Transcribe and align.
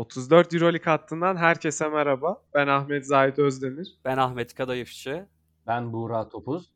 34 0.00 0.54
Euroleague 0.54 0.84
hattından 0.84 1.36
herkese 1.36 1.88
merhaba. 1.88 2.42
Ben 2.54 2.66
Ahmet 2.66 3.06
Zahit 3.06 3.38
Özdemir. 3.38 3.98
Ben 4.04 4.16
Ahmet 4.16 4.54
Kadayıfçı. 4.54 5.26
Ben 5.66 5.92
Buğra 5.92 6.28
Topuz. 6.28 6.70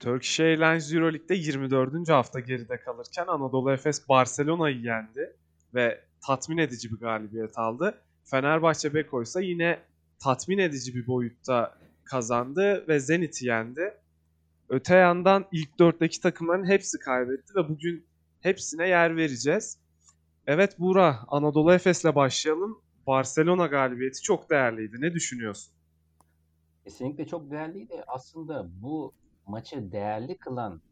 Turkish 0.00 0.40
Airlines 0.40 0.92
Euroleague'de 0.92 1.34
24. 1.34 2.08
hafta 2.08 2.40
geride 2.40 2.80
kalırken 2.80 3.26
Anadolu 3.26 3.72
Efes 3.72 4.08
Barcelona'yı 4.08 4.80
yendi 4.80 5.36
ve 5.74 6.00
tatmin 6.26 6.58
edici 6.58 6.92
bir 6.92 6.96
galibiyet 6.96 7.58
aldı. 7.58 7.94
Fenerbahçe 8.24 8.94
Beko 8.94 9.22
ise 9.22 9.44
yine 9.44 9.78
tatmin 10.18 10.58
edici 10.58 10.94
bir 10.94 11.06
boyutta 11.06 11.78
kazandı 12.04 12.84
ve 12.88 13.00
Zenit'i 13.00 13.46
yendi. 13.46 13.94
Öte 14.68 14.94
yandan 14.94 15.44
ilk 15.52 15.78
dörtteki 15.78 16.20
takımların 16.20 16.66
hepsi 16.68 16.98
kaybetti 16.98 17.54
ve 17.56 17.68
bugün 17.68 18.06
hepsine 18.40 18.88
yer 18.88 19.16
vereceğiz. 19.16 19.85
Evet 20.46 20.78
Buğra, 20.78 21.18
Anadolu 21.28 21.72
Efes'le 21.72 22.14
başlayalım. 22.14 22.82
Barcelona 23.06 23.66
galibiyeti 23.66 24.22
çok 24.22 24.50
değerliydi. 24.50 24.96
Ne 25.00 25.12
düşünüyorsun? 25.14 25.74
Kesinlikle 26.84 27.26
çok 27.26 27.50
değerliydi. 27.50 28.04
Aslında 28.06 28.66
bu 28.82 29.14
maçı 29.46 29.92
değerli 29.92 30.38
kılan 30.38 30.82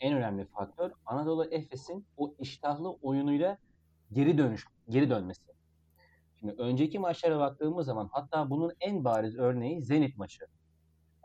en 0.00 0.16
önemli 0.16 0.44
faktör 0.44 0.90
Anadolu 1.06 1.44
Efes'in 1.44 2.06
o 2.16 2.34
iştahlı 2.38 2.90
oyunuyla 2.90 3.58
geri 4.12 4.38
dönüş 4.38 4.64
geri 4.88 5.10
dönmesi. 5.10 5.52
Şimdi 6.40 6.54
önceki 6.58 6.98
maçlara 6.98 7.38
baktığımız 7.38 7.86
zaman 7.86 8.08
hatta 8.12 8.50
bunun 8.50 8.72
en 8.80 9.04
bariz 9.04 9.36
örneği 9.36 9.82
Zenit 9.82 10.16
maçı. 10.16 10.46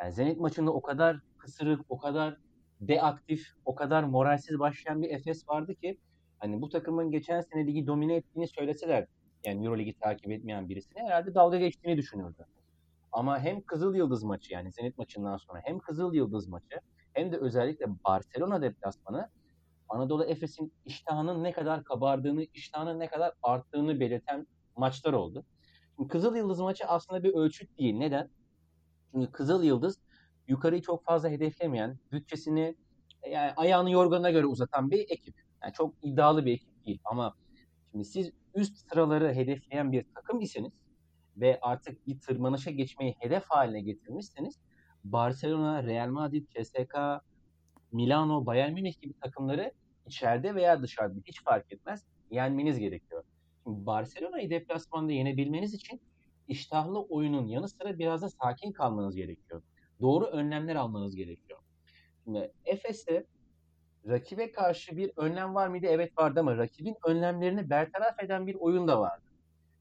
Yani 0.02 0.14
Zenit 0.14 0.40
maçında 0.40 0.72
o 0.72 0.82
kadar 0.82 1.20
kısırık, 1.38 1.82
o 1.90 1.98
kadar 1.98 2.38
deaktif, 2.82 3.48
o 3.66 3.76
kadar 3.76 4.04
moralsiz 4.04 4.60
başlayan 4.60 5.02
bir 5.02 5.10
Efes 5.10 5.50
vardı 5.50 5.76
ki 5.76 5.98
hani 6.42 6.62
bu 6.62 6.70
takımın 6.70 7.12
geçen 7.12 7.42
sene 7.42 7.68
ligi 7.68 7.88
domine 7.88 8.16
ettiğini 8.16 8.48
söyleseler 8.48 9.08
yani 9.46 9.66
Euroligi 9.66 9.94
takip 9.94 10.32
etmeyen 10.32 10.70
birisine 10.70 11.04
herhalde 11.04 11.36
dalga 11.36 11.58
geçtiğini 11.58 11.98
düşünürdü. 11.98 12.46
Ama 13.12 13.40
hem 13.40 13.62
Kızıl 13.62 13.96
Yıldız 13.96 14.24
maçı 14.24 14.54
yani 14.54 14.72
Zenit 14.72 14.98
maçından 14.98 15.38
sonra 15.38 15.62
hem 15.64 15.80
Kızıl 15.80 16.14
Yıldız 16.14 16.48
maçı 16.48 16.80
hem 17.14 17.32
de 17.32 17.38
özellikle 17.38 17.86
Barcelona 18.06 18.62
deplasmanı 18.62 19.30
Anadolu 19.90 20.26
Efes'in 20.26 20.74
iştahının 20.86 21.44
ne 21.44 21.52
kadar 21.52 21.84
kabardığını, 21.84 22.44
iştahının 22.44 23.00
ne 23.00 23.08
kadar 23.08 23.34
arttığını 23.44 24.00
belirten 24.00 24.48
maçlar 24.78 25.14
oldu. 25.14 25.46
Şimdi 25.96 26.10
Kızıl 26.10 26.36
Yıldız 26.36 26.60
maçı 26.60 26.86
aslında 26.86 27.24
bir 27.24 27.34
ölçüt 27.34 27.78
değil. 27.78 27.96
Neden? 27.96 28.30
Çünkü 29.12 29.32
Kızıl 29.32 29.64
Yıldız 29.64 30.00
yukarıyı 30.48 30.82
çok 30.82 31.06
fazla 31.06 31.30
hedeflemeyen, 31.30 32.00
bütçesini 32.12 32.76
yani 33.30 33.52
ayağını 33.52 33.92
yorganına 33.92 34.32
göre 34.32 34.46
uzatan 34.46 34.92
bir 34.92 35.00
ekip. 35.00 35.51
Yani 35.64 35.74
çok 35.74 35.94
iddialı 36.04 36.46
bir 36.46 36.54
ekip 36.54 36.86
değil 36.86 37.00
ama 37.06 37.36
şimdi 37.92 38.06
siz 38.06 38.32
üst 38.56 38.78
sıraları 38.78 39.34
hedefleyen 39.34 39.92
bir 39.92 40.06
takım 40.16 40.42
iseniz 40.42 40.72
ve 41.38 41.60
artık 41.62 42.08
bir 42.08 42.20
tırmanışa 42.20 42.72
geçmeyi 42.72 43.16
hedef 43.20 43.44
haline 43.50 43.82
getirmişseniz 43.82 44.60
Barcelona, 45.04 45.84
Real 45.84 46.08
Madrid, 46.08 46.48
CSK, 46.48 46.96
Milano, 47.92 48.46
Bayern 48.46 48.74
Münih 48.74 49.02
gibi 49.02 49.14
takımları 49.14 49.72
içeride 50.08 50.56
veya 50.56 50.82
dışarıda 50.82 51.20
hiç 51.26 51.44
fark 51.44 51.72
etmez 51.74 52.06
yenmeniz 52.32 52.80
gerekiyor. 52.80 53.24
Şimdi 53.64 53.86
Barcelona'yı 53.86 54.50
deplasmanda 54.50 55.12
yenebilmeniz 55.12 55.74
için 55.74 56.02
iştahlı 56.48 57.02
oyunun 57.02 57.48
yanı 57.48 57.70
sıra 57.70 58.00
biraz 58.00 58.22
da 58.22 58.30
sakin 58.30 58.72
kalmanız 58.72 59.16
gerekiyor. 59.16 59.64
Doğru 60.02 60.26
önlemler 60.26 60.76
almanız 60.76 61.16
gerekiyor. 61.16 61.60
Şimdi 62.24 62.52
Efes'te 62.66 63.26
rakibe 64.08 64.52
karşı 64.52 64.98
bir 64.98 65.12
önlem 65.18 65.56
var 65.56 65.68
mıydı? 65.68 65.88
Evet 65.90 66.18
vardı 66.18 66.40
ama 66.40 66.58
rakibin 66.58 66.96
önlemlerini 67.06 67.70
bertaraf 67.70 68.24
eden 68.24 68.48
bir 68.48 68.56
oyun 68.56 68.88
da 68.88 69.00
vardı. 69.02 69.26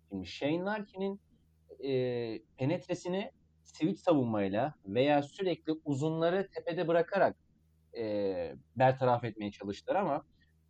Şimdi 0.09 0.27
Shane 0.27 0.65
Larkin'in 0.65 1.21
e, 1.85 1.93
penetresini 2.57 3.31
switch 3.62 4.01
savunmayla 4.01 4.75
veya 4.87 5.23
sürekli 5.23 5.73
uzunları 5.85 6.49
tepede 6.55 6.89
bırakarak 6.89 7.37
e, 7.97 8.55
bertaraf 8.77 9.25
etmeye 9.25 9.53
çalıştılar 9.53 9.97
ama 9.97 10.25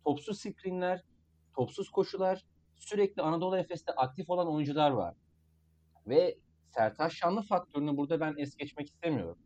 topsuz 0.05 0.39
screenler, 0.39 1.03
topsuz 1.55 1.89
koşular, 1.89 2.45
sürekli 2.75 3.21
Anadolu 3.21 3.57
Efes'te 3.57 3.91
aktif 3.91 4.29
olan 4.29 4.47
oyuncular 4.53 4.91
var. 4.91 5.15
Ve 6.07 6.37
Sertaş 6.69 7.13
Şanlı 7.13 7.41
faktörünü 7.41 7.97
burada 7.97 8.19
ben 8.19 8.35
es 8.37 8.55
geçmek 8.55 8.87
istemiyorum. 8.87 9.37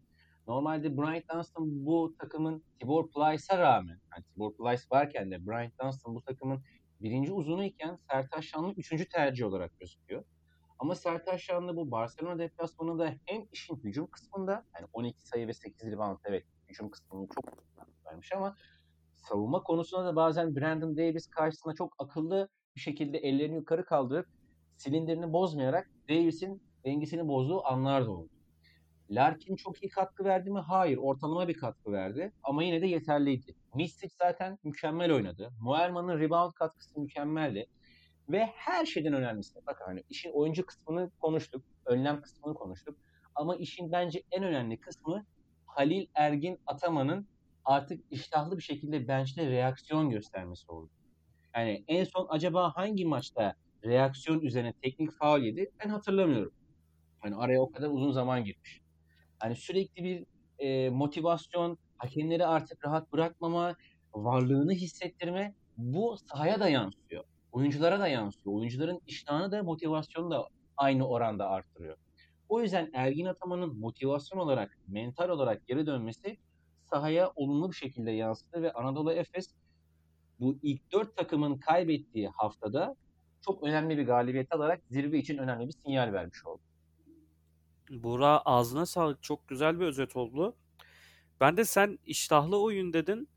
Normalde 0.48 0.98
Bryant 0.98 1.30
Dunstan 1.34 1.86
bu 1.86 2.16
takımın 2.20 2.64
Tibor 2.80 3.12
Plyce'a 3.12 3.58
rağmen, 3.58 4.00
yani 4.14 4.24
Tibor 4.34 4.54
Plyce 4.54 4.84
varken 4.92 5.32
de 5.32 5.48
Bryant 5.48 5.80
Dunstan 5.82 6.16
bu 6.16 6.22
takımın 6.22 6.64
birinci 7.02 7.34
uzunu 7.34 7.64
iken 7.64 7.98
Sertaş 8.12 8.46
Şanlı 8.46 8.74
üçüncü 8.78 9.10
tercih 9.10 9.46
olarak 9.46 9.80
gözüküyor. 9.80 10.24
Ama 10.80 10.96
Sertaş 10.96 11.42
Şanlı 11.42 11.76
bu 11.76 11.92
Barcelona 11.92 12.40
deplasmanında 12.40 13.16
hem 13.26 13.46
işin 13.52 13.76
hücum 13.76 14.08
kısmında 14.08 14.66
yani 14.76 14.88
12 14.94 15.28
sayı 15.28 15.48
ve 15.48 15.54
8 15.54 15.92
rebound 15.92 16.18
evet 16.24 16.44
hücum 16.70 16.90
kısmını 16.90 17.28
çok 17.36 17.46
vermiş 18.06 18.32
ama 18.34 18.56
savunma 19.16 19.64
konusunda 19.64 20.06
da 20.06 20.16
bazen 20.16 20.56
Brandon 20.56 20.98
Davis 20.98 21.28
karşısında 21.28 21.74
çok 21.74 21.96
akıllı 22.00 22.50
bir 22.76 22.82
şekilde 22.82 23.18
ellerini 23.18 23.56
yukarı 23.56 23.86
kaldırıp 23.86 24.28
silindirini 24.78 25.34
bozmayarak 25.34 25.90
Davis'in 26.10 26.64
dengesini 26.86 27.28
bozduğu 27.28 27.66
anlar 27.66 28.06
da 28.06 28.12
oldu. 28.12 28.35
Larkin 29.10 29.56
çok 29.56 29.84
iyi 29.84 29.90
katkı 29.90 30.24
verdi 30.24 30.52
mi? 30.52 30.60
Hayır. 30.60 30.98
Ortalama 30.98 31.48
bir 31.48 31.54
katkı 31.54 31.92
verdi. 31.92 32.32
Ama 32.44 32.64
yine 32.64 32.82
de 32.82 32.88
yeterliydi. 32.88 33.56
Mistic 33.76 34.10
zaten 34.20 34.58
mükemmel 34.64 35.12
oynadı. 35.12 35.52
Muelman'ın 35.62 36.20
rebound 36.20 36.54
katkısı 36.54 37.00
mükemmeldi. 37.00 37.66
Ve 38.30 38.46
her 38.46 38.86
şeyden 38.86 39.14
önemlisi. 39.14 39.60
Bakın 39.68 39.86
hani 39.86 40.04
işin 40.10 40.32
oyuncu 40.32 40.66
kısmını 40.66 41.12
konuştuk. 41.20 41.64
Önlem 41.86 42.22
kısmını 42.22 42.54
konuştuk. 42.54 42.98
Ama 43.36 43.56
işin 43.56 43.92
bence 43.92 44.24
en 44.32 44.44
önemli 44.44 44.80
kısmı 44.80 45.26
Halil 45.66 46.08
Ergin 46.16 46.60
Ataman'ın 46.68 47.28
artık 47.66 48.04
iştahlı 48.12 48.58
bir 48.58 48.64
şekilde 48.64 49.08
bench'te 49.08 49.50
reaksiyon 49.50 50.10
göstermesi 50.10 50.72
oldu. 50.72 50.90
Yani 51.56 51.84
en 51.88 52.04
son 52.04 52.28
acaba 52.30 52.72
hangi 52.76 53.06
maçta 53.06 53.54
reaksiyon 53.84 54.40
üzerine 54.40 54.74
teknik 54.74 55.12
faul 55.12 55.42
yedi? 55.42 55.72
Ben 55.84 55.90
hatırlamıyorum. 55.90 56.54
Hani 57.20 57.36
araya 57.36 57.62
o 57.62 57.72
kadar 57.72 57.90
uzun 57.90 58.12
zaman 58.12 58.44
girmiş. 58.44 58.85
Hani 59.46 59.56
sürekli 59.56 60.04
bir 60.04 60.26
e, 60.60 60.90
motivasyon, 60.90 61.78
hakemleri 61.98 62.46
artık 62.46 62.86
rahat 62.86 63.14
bırakmama, 63.14 63.76
varlığını 64.14 64.74
hissettirme 64.74 65.54
bu 65.78 66.18
sahaya 66.18 66.60
da 66.60 66.70
yansıyor. 66.70 67.24
Oyunculara 67.52 68.00
da 68.00 68.08
yansıyor. 68.08 68.56
Oyuncuların 68.56 69.02
iştahını 69.08 69.52
da 69.52 69.64
motivasyonu 69.64 70.32
da 70.32 70.48
aynı 70.78 71.08
oranda 71.08 71.50
arttırıyor. 71.50 71.98
O 72.50 72.62
yüzden 72.62 72.90
Ergin 72.94 73.26
Ataman'ın 73.26 73.80
motivasyon 73.80 74.40
olarak, 74.40 74.78
mental 74.88 75.30
olarak 75.30 75.68
geri 75.68 75.86
dönmesi 75.86 76.38
sahaya 76.90 77.32
olumlu 77.36 77.72
bir 77.72 77.76
şekilde 77.76 78.12
yansıdı 78.12 78.62
ve 78.62 78.74
Anadolu 78.74 79.12
Efes 79.12 79.56
bu 80.40 80.58
ilk 80.62 80.92
dört 80.92 81.18
takımın 81.18 81.58
kaybettiği 81.58 82.28
haftada 82.28 82.96
çok 83.42 83.64
önemli 83.64 83.98
bir 83.98 84.06
galibiyet 84.06 84.54
alarak 84.54 84.82
zirve 84.90 85.18
için 85.18 85.38
önemli 85.38 85.68
bir 85.68 85.74
sinyal 85.86 86.14
vermiş 86.14 86.46
oldu. 86.46 86.62
Buğra 87.90 88.40
ağzına 88.40 88.86
sağlık. 88.86 89.24
Çok 89.24 89.48
güzel 89.48 89.80
bir 89.80 89.86
özet 89.86 90.16
oldu. 90.16 90.56
Ben 91.42 91.58
de 91.58 91.66
sen 91.66 92.00
iştahlı 92.06 92.62
oyun 92.62 92.94
dedin. 92.94 93.30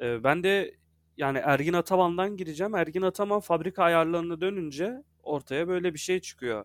Ee, 0.00 0.24
ben 0.24 0.42
de 0.42 0.74
yani 1.16 1.38
Ergin 1.38 1.72
Ataman'dan 1.72 2.36
gireceğim. 2.36 2.74
Ergin 2.74 3.02
Ataman 3.02 3.40
fabrika 3.40 3.84
ayarlarına 3.84 4.40
dönünce 4.40 5.02
ortaya 5.22 5.68
böyle 5.68 5.94
bir 5.94 5.98
şey 5.98 6.20
çıkıyor. 6.20 6.64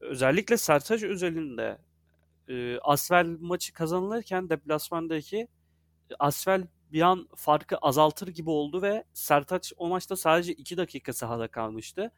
Özellikle 0.00 0.56
Sertaç 0.56 1.02
özelinde 1.02 1.78
e, 2.48 2.78
Asvel 2.78 3.26
maçı 3.40 3.72
kazanılırken 3.72 4.48
deplasmandaki 4.48 5.48
Asvel 6.18 6.66
bir 6.92 7.02
an 7.02 7.28
farkı 7.36 7.76
azaltır 7.76 8.28
gibi 8.28 8.50
oldu 8.50 8.82
ve 8.82 9.04
Sertaç 9.12 9.72
o 9.76 9.88
maçta 9.88 10.16
sadece 10.16 10.52
2 10.52 10.76
dakika 10.76 11.12
sahada 11.12 11.48
kalmıştı. 11.48 12.12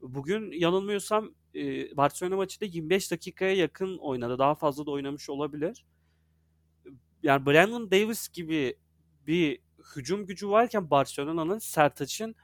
Bugün 0.00 0.52
yanılmıyorsam 0.52 1.34
e, 1.54 1.96
Barcelona 1.96 2.36
maçı 2.36 2.60
da 2.60 2.64
25 2.64 3.10
dakikaya 3.10 3.54
yakın 3.54 3.98
oynadı. 3.98 4.38
Daha 4.38 4.54
fazla 4.54 4.86
da 4.86 4.90
oynamış 4.90 5.30
olabilir. 5.30 5.84
Yani 7.22 7.46
Brandon 7.46 7.90
Davis 7.90 8.28
gibi 8.28 8.76
bir 9.26 9.58
hücum 9.96 10.26
gücü 10.26 10.48
varken 10.48 10.90
Barcelona'nın 10.90 11.58
Sertaç'ın 11.58 12.34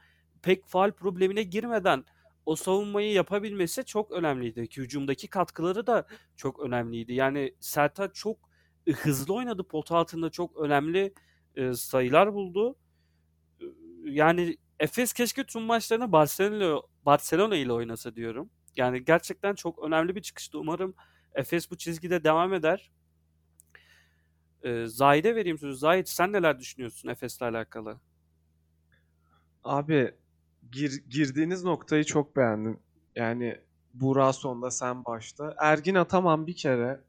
pek 0.41 0.65
faal 0.65 0.91
problemine 0.91 1.43
girmeden 1.43 2.05
o 2.45 2.55
savunmayı 2.55 3.13
yapabilmesi 3.13 3.85
çok 3.85 4.11
önemliydi. 4.11 4.67
Ki 4.67 4.81
hücumdaki 4.81 5.27
katkıları 5.27 5.87
da 5.87 6.07
çok 6.35 6.59
önemliydi. 6.59 7.13
Yani 7.13 7.55
Sertaç 7.59 8.15
çok 8.15 8.37
hızlı 8.91 9.33
oynadı. 9.33 9.63
Pot 9.63 9.91
altında 9.91 10.29
çok 10.29 10.57
önemli 10.57 11.13
e, 11.55 11.73
sayılar 11.73 12.33
buldu. 12.33 12.75
Yani 14.03 14.57
Efes 14.79 15.13
keşke 15.13 15.43
tüm 15.43 15.61
maçlarını 15.61 16.11
Barcelona, 16.11 16.81
Barcelona 17.05 17.55
ile 17.55 17.73
oynasa 17.73 18.15
diyorum. 18.15 18.49
Yani 18.75 19.05
gerçekten 19.05 19.55
çok 19.55 19.83
önemli 19.83 20.15
bir 20.15 20.21
çıkıştı. 20.21 20.59
Umarım 20.59 20.95
Efes 21.35 21.71
bu 21.71 21.77
çizgide 21.77 22.23
devam 22.23 22.53
eder. 22.53 22.91
Ee, 24.63 24.85
Zahid'e 24.87 25.35
vereyim 25.35 25.57
sözü. 25.57 25.77
Zahid 25.77 26.05
sen 26.07 26.33
neler 26.33 26.59
düşünüyorsun 26.59 27.09
Efes'le 27.09 27.41
alakalı? 27.41 27.99
Abi 29.63 30.15
gir- 30.71 31.03
girdiğiniz 31.09 31.63
noktayı 31.63 32.03
çok 32.03 32.35
beğendim. 32.35 32.79
Yani 33.15 33.61
Buğra 33.93 34.33
sonda 34.33 34.71
sen 34.71 35.05
başta. 35.05 35.55
Ergin 35.59 35.95
Ataman 35.95 36.47
bir 36.47 36.55
kere 36.55 37.01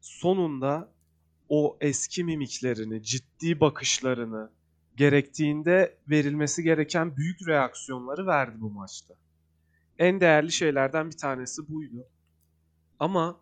sonunda 0.00 0.92
o 1.48 1.76
eski 1.80 2.24
mimiklerini, 2.24 3.02
ciddi 3.02 3.60
bakışlarını, 3.60 4.50
gerektiğinde 4.96 5.96
verilmesi 6.10 6.62
gereken 6.62 7.16
büyük 7.16 7.48
reaksiyonları 7.48 8.26
verdi 8.26 8.60
bu 8.60 8.70
maçta. 8.70 9.14
En 9.98 10.20
değerli 10.20 10.52
şeylerden 10.52 11.10
bir 11.10 11.16
tanesi 11.16 11.68
buydu. 11.68 12.06
Ama 12.98 13.40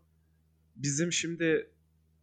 bizim 0.77 1.13
şimdi 1.13 1.71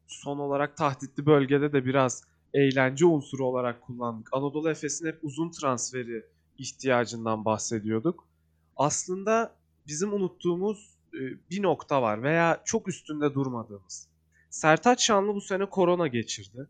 son 0.07 0.39
olarak 0.39 0.77
tahditli 0.77 1.25
bölgede 1.25 1.73
de 1.73 1.85
biraz 1.85 2.23
eğlence 2.53 3.05
unsuru 3.05 3.45
olarak 3.45 3.81
kullandık. 3.81 4.29
Anadolu 4.31 4.69
Efes'in 4.69 5.07
hep 5.07 5.19
uzun 5.23 5.51
transferi 5.51 6.25
ihtiyacından 6.57 7.45
bahsediyorduk. 7.45 8.27
Aslında 8.75 9.55
bizim 9.87 10.13
unuttuğumuz 10.13 10.97
e, 11.13 11.19
bir 11.49 11.63
nokta 11.63 12.01
var 12.01 12.23
veya 12.23 12.61
çok 12.65 12.87
üstünde 12.87 13.33
durmadığımız. 13.33 14.07
Sertaç 14.49 15.03
Şanlı 15.03 15.35
bu 15.35 15.41
sene 15.41 15.65
korona 15.65 16.07
geçirdi. 16.07 16.67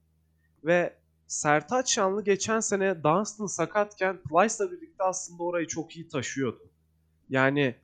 Ve 0.65 0.93
Sertaç 1.29 1.91
Şanlı 1.93 2.23
geçen 2.23 2.59
sene 2.59 3.03
Dunstan 3.03 3.45
sakatken 3.45 4.17
Plyce'la 4.17 4.71
birlikte 4.71 5.03
aslında 5.03 5.43
orayı 5.43 5.67
çok 5.67 5.95
iyi 5.95 6.07
taşıyordu. 6.07 6.69
Yani 7.29 7.75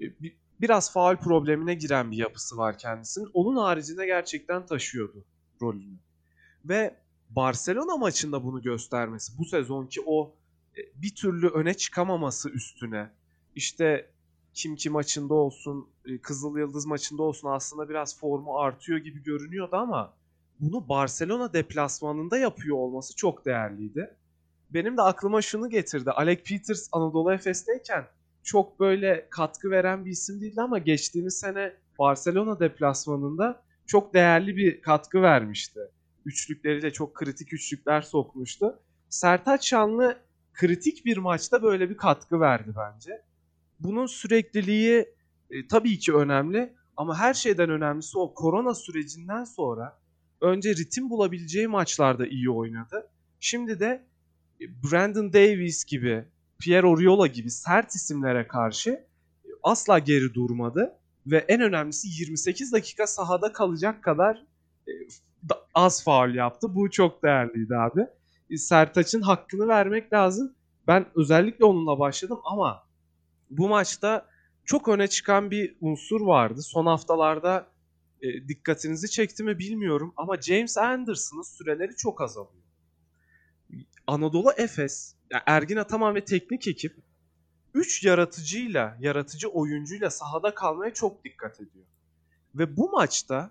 e, 0.00 0.04
bi- 0.22 0.36
biraz 0.60 0.92
faul 0.92 1.16
problemine 1.16 1.74
giren 1.74 2.10
bir 2.10 2.16
yapısı 2.16 2.56
var 2.56 2.78
kendisinin. 2.78 3.30
Onun 3.34 3.56
haricinde 3.56 4.06
gerçekten 4.06 4.66
taşıyordu 4.66 5.24
rolünü. 5.62 5.98
Ve 6.64 6.94
Barcelona 7.30 7.96
maçında 7.96 8.44
bunu 8.44 8.62
göstermesi, 8.62 9.38
bu 9.38 9.44
sezonki 9.44 10.00
o 10.06 10.34
e, 10.76 11.02
bir 11.02 11.14
türlü 11.14 11.48
öne 11.48 11.74
çıkamaması 11.74 12.50
üstüne 12.50 13.10
işte 13.54 14.10
Kimki 14.54 14.90
maçında 14.90 15.34
olsun, 15.34 15.88
e, 16.04 16.18
Kızıl 16.18 16.58
Yıldız 16.58 16.86
maçında 16.86 17.22
olsun 17.22 17.48
aslında 17.48 17.88
biraz 17.88 18.18
formu 18.20 18.58
artıyor 18.58 18.98
gibi 18.98 19.22
görünüyordu 19.22 19.76
ama 19.76 20.14
bunu 20.62 20.88
Barcelona 20.88 21.52
deplasmanında 21.52 22.38
yapıyor 22.38 22.76
olması 22.76 23.16
çok 23.16 23.44
değerliydi. 23.44 24.16
Benim 24.70 24.96
de 24.96 25.02
aklıma 25.02 25.42
şunu 25.42 25.70
getirdi. 25.70 26.10
Alec 26.10 26.42
Peters 26.42 26.88
Anadolu 26.92 27.32
Efes'teyken 27.32 28.04
çok 28.42 28.80
böyle 28.80 29.26
katkı 29.30 29.70
veren 29.70 30.04
bir 30.04 30.10
isim 30.10 30.40
değildi 30.40 30.60
ama 30.60 30.78
geçtiğimiz 30.78 31.38
sene 31.38 31.72
Barcelona 31.98 32.60
deplasmanında 32.60 33.62
çok 33.86 34.14
değerli 34.14 34.56
bir 34.56 34.82
katkı 34.82 35.22
vermişti. 35.22 35.80
Üçlükleriyle 36.24 36.92
çok 36.92 37.14
kritik 37.14 37.52
üçlükler 37.52 38.02
sokmuştu. 38.02 38.78
Sertaç 39.08 39.68
Şanlı 39.68 40.18
kritik 40.52 41.04
bir 41.04 41.16
maçta 41.16 41.62
böyle 41.62 41.90
bir 41.90 41.96
katkı 41.96 42.40
verdi 42.40 42.72
bence. 42.76 43.22
Bunun 43.80 44.06
sürekliliği 44.06 45.14
e, 45.50 45.66
tabii 45.66 45.98
ki 45.98 46.14
önemli 46.14 46.74
ama 46.96 47.18
her 47.18 47.34
şeyden 47.34 47.70
önemlisi 47.70 48.18
o 48.18 48.34
korona 48.34 48.74
sürecinden 48.74 49.44
sonra 49.44 50.01
önce 50.42 50.70
ritim 50.76 51.10
bulabileceği 51.10 51.68
maçlarda 51.68 52.26
iyi 52.26 52.50
oynadı. 52.50 53.10
Şimdi 53.40 53.80
de 53.80 54.04
Brandon 54.60 55.32
Davis 55.32 55.84
gibi, 55.84 56.24
Pierre 56.58 56.86
Oriola 56.86 57.26
gibi 57.26 57.50
sert 57.50 57.94
isimlere 57.94 58.48
karşı 58.48 59.04
asla 59.62 59.98
geri 59.98 60.34
durmadı 60.34 60.92
ve 61.26 61.38
en 61.48 61.60
önemlisi 61.60 62.08
28 62.08 62.72
dakika 62.72 63.06
sahada 63.06 63.52
kalacak 63.52 64.02
kadar 64.02 64.42
e, 64.88 64.92
az 65.74 66.04
faul 66.04 66.34
yaptı. 66.34 66.74
Bu 66.74 66.90
çok 66.90 67.22
değerliydi 67.22 67.76
abi. 67.76 68.06
E, 68.50 68.56
Sertaç'ın 68.56 69.20
hakkını 69.20 69.68
vermek 69.68 70.12
lazım. 70.12 70.54
Ben 70.86 71.06
özellikle 71.16 71.64
onunla 71.64 71.98
başladım 71.98 72.40
ama 72.44 72.82
bu 73.50 73.68
maçta 73.68 74.26
çok 74.64 74.88
öne 74.88 75.08
çıkan 75.08 75.50
bir 75.50 75.76
unsur 75.80 76.20
vardı. 76.20 76.62
Son 76.62 76.86
haftalarda 76.86 77.71
e, 78.22 78.48
dikkatinizi 78.48 79.10
çekti 79.10 79.42
mi 79.42 79.58
bilmiyorum 79.58 80.12
ama 80.16 80.40
James 80.40 80.78
Anderson'ın 80.78 81.42
süreleri 81.42 81.96
çok 81.96 82.20
azalıyor. 82.20 82.62
Anadolu 84.06 84.52
Efes, 84.56 85.14
yani 85.30 85.42
Ergin 85.46 85.76
Ataman 85.76 86.14
ve 86.14 86.24
teknik 86.24 86.68
ekip 86.68 86.96
3 87.74 88.04
yaratıcıyla, 88.04 88.96
yaratıcı 89.00 89.48
oyuncuyla 89.48 90.10
sahada 90.10 90.54
kalmaya 90.54 90.94
çok 90.94 91.24
dikkat 91.24 91.60
ediyor. 91.60 91.86
Ve 92.54 92.76
bu 92.76 92.90
maçta 92.90 93.50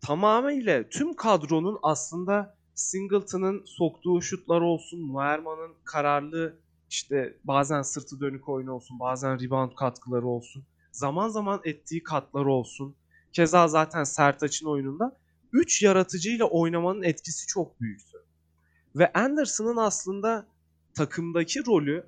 tamamıyla 0.00 0.88
tüm 0.88 1.16
kadronun 1.16 1.78
aslında 1.82 2.56
Singleton'ın 2.74 3.64
soktuğu 3.64 4.22
şutlar 4.22 4.60
olsun, 4.60 5.00
Muerman'ın 5.00 5.74
kararlı 5.84 6.58
işte 6.90 7.36
bazen 7.44 7.82
sırtı 7.82 8.20
dönük 8.20 8.48
oyunu 8.48 8.72
olsun, 8.72 9.00
bazen 9.00 9.40
rebound 9.40 9.74
katkıları 9.74 10.26
olsun, 10.26 10.64
zaman 10.92 11.28
zaman 11.28 11.60
ettiği 11.64 12.02
katlar 12.02 12.44
olsun. 12.44 12.96
Keza 13.32 13.68
zaten 13.68 14.04
Sertaç'ın 14.04 14.66
oyununda 14.66 15.16
3 15.52 15.82
yaratıcıyla 15.82 16.44
oynamanın 16.44 17.02
etkisi 17.02 17.46
çok 17.46 17.80
büyüktü. 17.80 18.18
Ve 18.96 19.12
Anderson'ın 19.12 19.76
aslında 19.76 20.46
takımdaki 20.94 21.66
rolü 21.66 22.06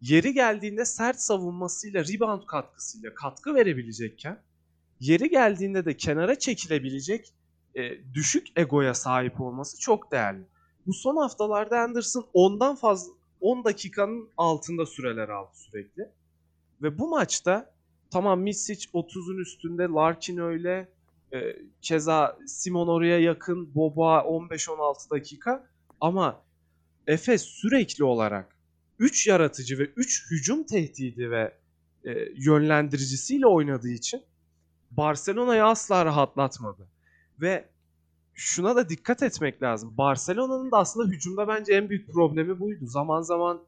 yeri 0.00 0.32
geldiğinde 0.32 0.84
sert 0.84 1.20
savunmasıyla, 1.20 2.04
rebound 2.04 2.42
katkısıyla 2.46 3.14
katkı 3.14 3.54
verebilecekken 3.54 4.42
yeri 5.00 5.30
geldiğinde 5.30 5.84
de 5.84 5.96
kenara 5.96 6.38
çekilebilecek 6.38 7.34
e, 7.74 8.14
düşük 8.14 8.46
egoya 8.56 8.94
sahip 8.94 9.40
olması 9.40 9.80
çok 9.80 10.12
değerli. 10.12 10.44
Bu 10.86 10.92
son 10.92 11.16
haftalarda 11.16 11.80
Anderson 11.80 12.26
ondan 12.32 12.76
fazla 12.76 13.12
10 13.40 13.64
dakikanın 13.64 14.28
altında 14.36 14.86
süreler 14.86 15.28
aldı 15.28 15.50
sürekli. 15.54 16.08
Ve 16.82 16.98
bu 16.98 17.08
maçta 17.08 17.75
tamam 18.16 18.40
Misic 18.40 18.88
30'un 18.94 19.38
üstünde, 19.38 19.82
Larkin 19.82 20.36
öyle, 20.36 20.88
e, 21.32 21.56
keza 21.82 22.38
Simon 22.46 22.88
oraya 22.88 23.18
yakın, 23.18 23.74
Boba 23.74 24.18
15-16 24.18 25.10
dakika 25.10 25.66
ama 26.00 26.42
Efes 27.06 27.42
sürekli 27.42 28.04
olarak 28.04 28.56
3 28.98 29.26
yaratıcı 29.26 29.78
ve 29.78 29.82
3 29.82 30.30
hücum 30.30 30.64
tehdidi 30.64 31.30
ve 31.30 31.54
e, 32.04 32.10
yönlendiricisiyle 32.36 33.46
oynadığı 33.46 33.90
için 33.90 34.22
Barcelona'yı 34.90 35.64
asla 35.64 36.04
rahatlatmadı. 36.04 36.88
Ve 37.40 37.68
şuna 38.34 38.76
da 38.76 38.88
dikkat 38.88 39.22
etmek 39.22 39.62
lazım. 39.62 39.94
Barcelona'nın 39.98 40.70
da 40.70 40.78
aslında 40.78 41.12
hücumda 41.12 41.48
bence 41.48 41.74
en 41.74 41.90
büyük 41.90 42.12
problemi 42.12 42.60
buydu. 42.60 42.86
Zaman 42.86 43.22
zaman 43.22 43.62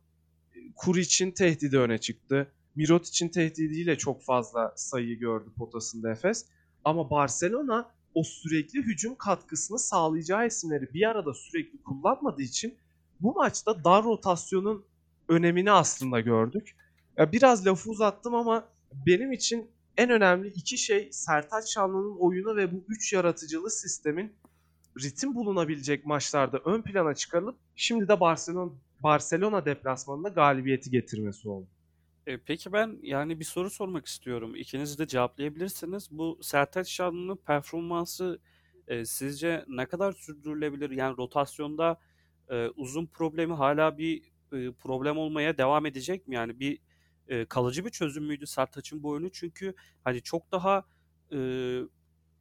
Kuric'in 0.77 1.31
tehdidi 1.31 1.79
öne 1.79 1.99
çıktı. 1.99 2.53
Mirotic'in 2.77 3.29
tehdidiyle 3.29 3.99
çok 3.99 4.23
fazla 4.23 4.73
sayı 4.77 5.19
gördü 5.19 5.51
potasında 5.59 6.11
Efes. 6.11 6.47
Ama 6.85 7.11
Barcelona 7.11 7.91
o 8.15 8.23
sürekli 8.23 8.83
hücum 8.83 9.15
katkısını 9.15 9.79
sağlayacağı 9.79 10.47
isimleri 10.47 10.95
bir 10.95 11.09
arada 11.09 11.35
sürekli 11.35 11.83
kullanmadığı 11.83 12.43
için 12.43 12.79
bu 13.21 13.35
maçta 13.35 13.85
dar 13.85 14.05
rotasyonun 14.05 14.85
önemini 15.29 15.73
aslında 15.73 16.21
gördük. 16.21 16.77
Ya 17.17 17.33
biraz 17.33 17.67
lafı 17.67 17.91
uzattım 17.91 18.35
ama 18.35 18.69
benim 19.07 19.33
için 19.33 19.71
en 19.97 20.11
önemli 20.11 20.49
iki 20.49 20.79
şey 20.79 21.09
Sertaç 21.13 21.69
Şanlı'nın 21.69 22.17
oyunu 22.19 22.57
ve 22.57 22.73
bu 22.73 22.85
üç 22.89 23.13
yaratıcılı 23.13 23.71
sistemin 23.71 24.33
ritim 25.03 25.35
bulunabilecek 25.35 26.07
maçlarda 26.07 26.59
ön 26.59 26.83
plana 26.83 27.15
çıkarılıp 27.15 27.57
şimdi 27.77 28.09
de 28.09 28.21
Barcelona 28.21 28.73
Barcelona 29.01 29.65
deplasmanında 29.65 30.29
galibiyeti 30.29 30.91
getirmesi 30.91 31.49
oldu. 31.49 31.67
E, 32.29 32.39
peki 32.39 32.73
ben 32.73 32.99
yani 33.03 33.41
bir 33.41 33.45
soru 33.45 33.71
sormak 33.71 34.07
istiyorum. 34.07 34.57
İkiniz 34.57 34.99
de 34.99 35.07
cevaplayabilirsiniz. 35.07 36.09
Bu 36.11 36.39
Sertaç 36.43 36.89
Şanlı'nın 36.89 37.37
performansı 37.37 38.41
e, 38.89 39.05
sizce 39.05 39.65
ne 39.69 39.87
kadar 39.87 40.13
sürdürülebilir? 40.13 40.91
Yani 40.91 41.17
rotasyonda 41.17 42.01
e, 42.49 42.69
uzun 42.69 43.07
problemi 43.07 43.55
hala 43.55 43.99
bir 43.99 44.23
e, 44.53 44.73
problem 44.73 45.19
olmaya 45.19 45.59
devam 45.59 45.87
edecek 45.87 46.29
mi? 46.29 46.35
Yani 46.35 46.61
bir 46.61 46.79
e, 47.29 47.45
kalıcı 47.45 47.85
bir 47.85 47.91
çözüm 47.91 48.25
müydü 48.25 48.47
Sertaç'ın 48.47 49.03
bu 49.03 49.09
oyunu? 49.09 49.31
Çünkü 49.33 49.75
hani 50.05 50.23
çok 50.23 50.53
daha 50.53 50.85
e, 51.33 51.39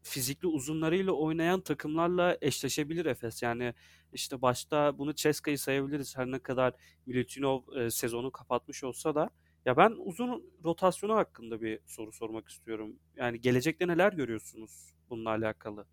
fizikli 0.03 0.47
uzunlarıyla 0.47 1.11
oynayan 1.11 1.61
takımlarla 1.61 2.37
eşleşebilir 2.41 3.05
Efes. 3.05 3.43
Yani 3.43 3.73
işte 4.13 4.41
başta 4.41 4.97
bunu 4.97 5.15
Ceska'yı 5.15 5.59
sayabiliriz. 5.59 6.17
Her 6.17 6.31
ne 6.31 6.39
kadar 6.39 6.73
Milutinov 7.05 7.61
e, 7.75 7.91
sezonu 7.91 8.31
kapatmış 8.31 8.83
olsa 8.83 9.15
da. 9.15 9.29
Ya 9.67 9.77
ben 9.77 9.95
uzun 10.05 10.43
rotasyonu 10.63 11.15
hakkında 11.15 11.61
bir 11.61 11.79
soru 11.85 12.11
sormak 12.11 12.49
istiyorum. 12.49 12.99
Yani 13.15 13.41
gelecekte 13.41 13.87
neler 13.87 14.13
görüyorsunuz 14.13 14.93
bununla 15.09 15.29
alakalı? 15.29 15.85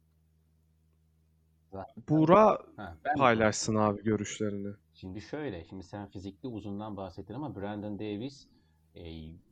Zaten- 1.72 2.04
Buğra 2.08 2.58
Ha, 2.76 2.96
ben 3.04 3.16
paylaşsın 3.16 3.74
abi 3.74 4.02
görüşlerini. 4.04 4.74
Şimdi 4.94 5.20
şöyle, 5.20 5.64
şimdi 5.64 5.82
sen 5.82 6.06
fizikli 6.06 6.46
uzundan 6.46 6.96
bahsettin 6.96 7.34
ama 7.34 7.56
Brandon 7.56 7.98
Davis 7.98 8.46
e, 8.94 9.02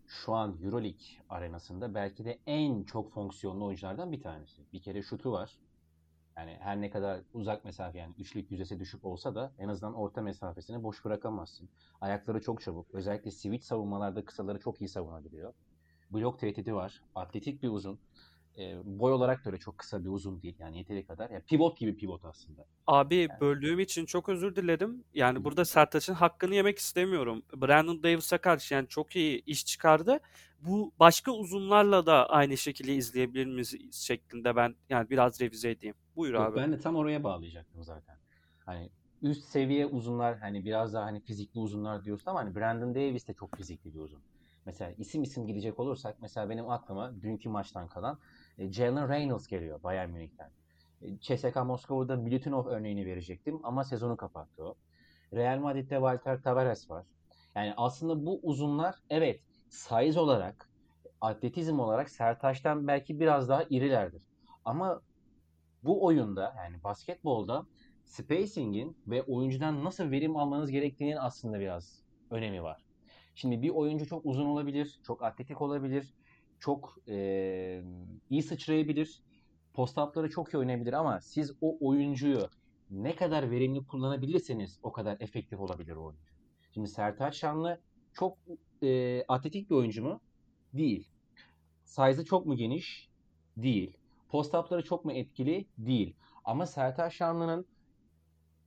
şu 0.06 0.32
an 0.32 0.58
EuroLeague 0.62 1.06
arenasında 1.28 1.94
belki 1.94 2.24
de 2.24 2.38
en 2.46 2.82
çok 2.84 3.12
fonksiyonlu 3.12 3.64
oyunculardan 3.64 4.12
bir 4.12 4.20
tanesi. 4.20 4.62
Bir 4.72 4.82
kere 4.82 5.02
şutu 5.02 5.32
var. 5.32 5.58
Yani 6.36 6.56
her 6.60 6.80
ne 6.80 6.90
kadar 6.90 7.20
uzak 7.34 7.64
mesafe 7.64 7.98
yani 7.98 8.14
üçlük 8.18 8.50
yüzdesi 8.50 8.78
düşük 8.80 9.04
olsa 9.04 9.34
da 9.34 9.52
en 9.58 9.68
azından 9.68 9.94
orta 9.94 10.22
mesafesini 10.22 10.82
boş 10.82 11.04
bırakamazsın. 11.04 11.68
Ayakları 12.00 12.40
çok 12.40 12.60
çabuk. 12.62 12.86
Özellikle 12.92 13.30
switch 13.30 13.64
savunmalarda 13.64 14.24
kısaları 14.24 14.60
çok 14.60 14.80
iyi 14.80 14.88
savunabiliyor. 14.88 15.52
Blok 16.10 16.38
tehdidi 16.38 16.74
var. 16.74 17.02
Atletik 17.14 17.62
bir 17.62 17.68
uzun. 17.68 17.98
E, 18.58 18.76
boy 18.84 19.12
olarak 19.12 19.44
da 19.44 19.50
öyle 19.50 19.58
çok 19.58 19.78
kısa 19.78 20.04
bir 20.04 20.08
uzun 20.08 20.42
değil. 20.42 20.56
Yani 20.58 20.78
yeteri 20.78 21.06
kadar. 21.06 21.30
Yani 21.30 21.42
pivot 21.42 21.78
gibi 21.78 21.96
pivot 21.96 22.24
aslında. 22.24 22.64
Abi 22.86 23.16
Yani. 23.16 23.40
böldüğüm 23.40 23.80
için 23.80 24.06
çok 24.06 24.28
özür 24.28 24.56
dilerim. 24.56 25.04
Yani 25.14 25.38
Hı. 25.38 25.44
burada 25.44 25.64
Sertaç'ın 25.64 26.14
hakkını 26.14 26.54
yemek 26.54 26.78
istemiyorum. 26.78 27.42
Brandon 27.56 28.02
Davis'a 28.02 28.38
karşı 28.38 28.74
yani 28.74 28.88
çok 28.88 29.16
iyi 29.16 29.44
iş 29.44 29.66
çıkardı. 29.66 30.20
Bu 30.60 30.92
başka 31.00 31.32
uzunlarla 31.32 32.06
da 32.06 32.30
aynı 32.30 32.56
şekilde 32.56 32.94
izleyebilir 32.94 33.46
miyiz 33.46 33.74
şeklinde 33.92 34.56
ben 34.56 34.74
yani 34.88 35.10
biraz 35.10 35.40
revize 35.40 35.70
edeyim. 35.70 35.94
Buyur 36.16 36.34
Yok, 36.34 36.42
abi. 36.42 36.56
ben 36.56 36.72
de 36.72 36.78
tam 36.80 36.96
oraya 36.96 37.24
bağlayacaktım 37.24 37.84
zaten. 37.84 38.16
Hani 38.66 38.90
üst 39.22 39.44
seviye 39.44 39.86
uzunlar 39.86 40.38
hani 40.38 40.64
biraz 40.64 40.94
daha 40.94 41.04
hani 41.04 41.20
fizikli 41.20 41.58
uzunlar 41.58 42.04
diyorsun 42.04 42.30
ama 42.30 42.40
hani 42.40 42.54
Brandon 42.54 42.94
Davis 42.94 43.28
de 43.28 43.34
çok 43.34 43.56
fizikli 43.56 43.94
bir 43.94 43.98
uzun. 43.98 44.22
Mesela 44.66 44.90
isim 44.98 45.22
isim 45.22 45.46
gidecek 45.46 45.80
olursak 45.80 46.16
mesela 46.20 46.50
benim 46.50 46.70
aklıma 46.70 47.22
dünkü 47.22 47.48
maçtan 47.48 47.88
kalan 47.88 48.18
e, 48.58 48.72
Jalen 48.72 49.08
Reynolds 49.08 49.46
geliyor 49.46 49.82
Bayern 49.82 50.10
Münih'ten. 50.10 50.50
E, 51.02 51.18
CSKA 51.18 51.64
Moskova'da 51.64 52.16
Milutinov 52.16 52.66
örneğini 52.66 53.06
verecektim 53.06 53.60
ama 53.62 53.84
sezonu 53.84 54.16
kapattı 54.16 54.64
o. 54.64 54.74
Real 55.32 55.58
Madrid'de 55.58 55.94
Walter 55.94 56.42
Tavares 56.42 56.90
var. 56.90 57.06
Yani 57.56 57.74
aslında 57.76 58.26
bu 58.26 58.40
uzunlar 58.42 58.94
evet 59.10 59.40
size 59.68 60.20
olarak, 60.20 60.68
atletizm 61.20 61.80
olarak 61.80 62.10
Sertaç'tan 62.10 62.86
belki 62.86 63.20
biraz 63.20 63.48
daha 63.48 63.62
irilerdir. 63.70 64.22
Ama 64.64 65.00
bu 65.82 66.04
oyunda 66.06 66.54
yani 66.56 66.82
basketbolda 66.84 67.66
spacing'in 68.04 68.96
ve 69.06 69.22
oyuncudan 69.22 69.84
nasıl 69.84 70.10
verim 70.10 70.36
almanız 70.36 70.70
gerektiğinin 70.70 71.16
aslında 71.16 71.60
biraz 71.60 72.04
önemi 72.30 72.62
var. 72.62 72.82
Şimdi 73.34 73.62
bir 73.62 73.70
oyuncu 73.70 74.06
çok 74.06 74.26
uzun 74.26 74.46
olabilir, 74.46 75.00
çok 75.02 75.22
atletik 75.22 75.60
olabilir, 75.62 76.14
çok 76.58 76.94
eee, 77.06 77.84
iyi 78.30 78.42
sıçrayabilir, 78.42 79.22
post-up'ları 79.74 80.30
çok 80.30 80.54
iyi 80.54 80.58
oynayabilir 80.58 80.92
ama 80.92 81.20
siz 81.20 81.52
o 81.60 81.78
oyuncuyu 81.88 82.50
ne 82.90 83.16
kadar 83.16 83.50
verimli 83.50 83.86
kullanabilirseniz 83.86 84.78
o 84.82 84.92
kadar 84.92 85.16
efektif 85.20 85.60
olabilir 85.60 85.96
o 85.96 86.04
oyuncu. 86.04 86.32
Şimdi 86.74 86.88
Sertaç 86.88 87.36
Şanlı 87.36 87.82
çok 88.12 88.38
eee, 88.82 89.24
atletik 89.28 89.70
bir 89.70 89.74
oyuncu 89.74 90.02
mu? 90.04 90.20
Değil. 90.72 91.08
Size'ı 91.84 92.24
çok 92.24 92.46
mu 92.46 92.56
geniş? 92.56 93.10
Değil. 93.56 93.96
Post-up'ları 94.32 94.84
çok 94.84 95.04
mu 95.04 95.12
etkili? 95.12 95.66
Değil. 95.78 96.16
Ama 96.44 96.66
Sertaç 96.66 97.14
Şanlı'nın 97.14 97.66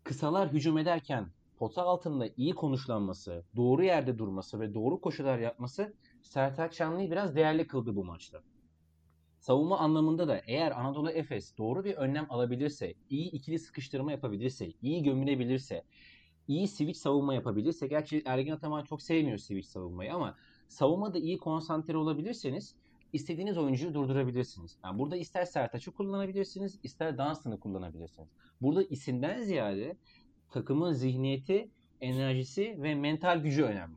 kısalar 0.04 0.54
hücum 0.54 0.78
ederken 0.78 1.28
pota 1.58 1.84
altında 1.84 2.28
iyi 2.38 2.56
konuşlanması, 2.56 3.46
doğru 3.56 3.84
yerde 3.84 4.18
durması 4.18 4.60
ve 4.60 4.74
doğru 4.74 5.02
koşular 5.02 5.40
yapması 5.40 5.94
Sertaç 6.22 6.76
Şanlı'yı 6.76 7.12
biraz 7.12 7.36
değerli 7.36 7.68
kıldı 7.68 7.96
bu 7.96 8.06
maçta. 8.06 8.44
Savunma 9.40 9.80
anlamında 9.80 10.28
da 10.28 10.42
eğer 10.48 10.72
Anadolu 10.72 11.12
Efes 11.12 11.58
doğru 11.58 11.84
bir 11.86 11.94
önlem 11.94 12.26
alabilirse, 12.30 12.94
iyi 13.10 13.32
ikili 13.32 13.60
sıkıştırma 13.60 14.12
yapabilirse, 14.12 14.72
iyi 14.82 15.04
gömülebilirse, 15.04 15.84
iyi 16.48 16.68
switch 16.68 17.00
savunma 17.00 17.34
yapabilirse, 17.34 17.88
gerçi 17.88 18.24
Ergin 18.26 18.52
Ataman 18.52 18.84
çok 18.84 19.02
sevmiyor 19.02 19.38
switch 19.38 19.68
savunmayı 19.68 20.14
ama 20.14 20.36
savunmada 20.68 21.18
iyi 21.18 21.38
konsantre 21.38 21.98
olabilirseniz 21.98 22.76
istediğiniz 23.16 23.58
oyuncuyu 23.58 23.94
durdurabilirsiniz. 23.94 24.78
Yani 24.84 25.00
burada 25.00 25.16
ister 25.16 25.46
Sertaç'ı 25.46 25.92
kullanabilirsiniz, 25.92 26.80
ister 26.84 27.18
Dunstan'ı 27.18 27.60
kullanabilirsiniz. 27.60 28.30
Burada 28.62 28.84
isimden 28.84 29.42
ziyade 29.42 29.98
takımın 30.52 30.92
zihniyeti, 30.92 31.70
enerjisi 32.02 32.84
ve 32.84 32.96
mental 32.96 33.40
gücü 33.40 33.64
önemli. 33.64 33.96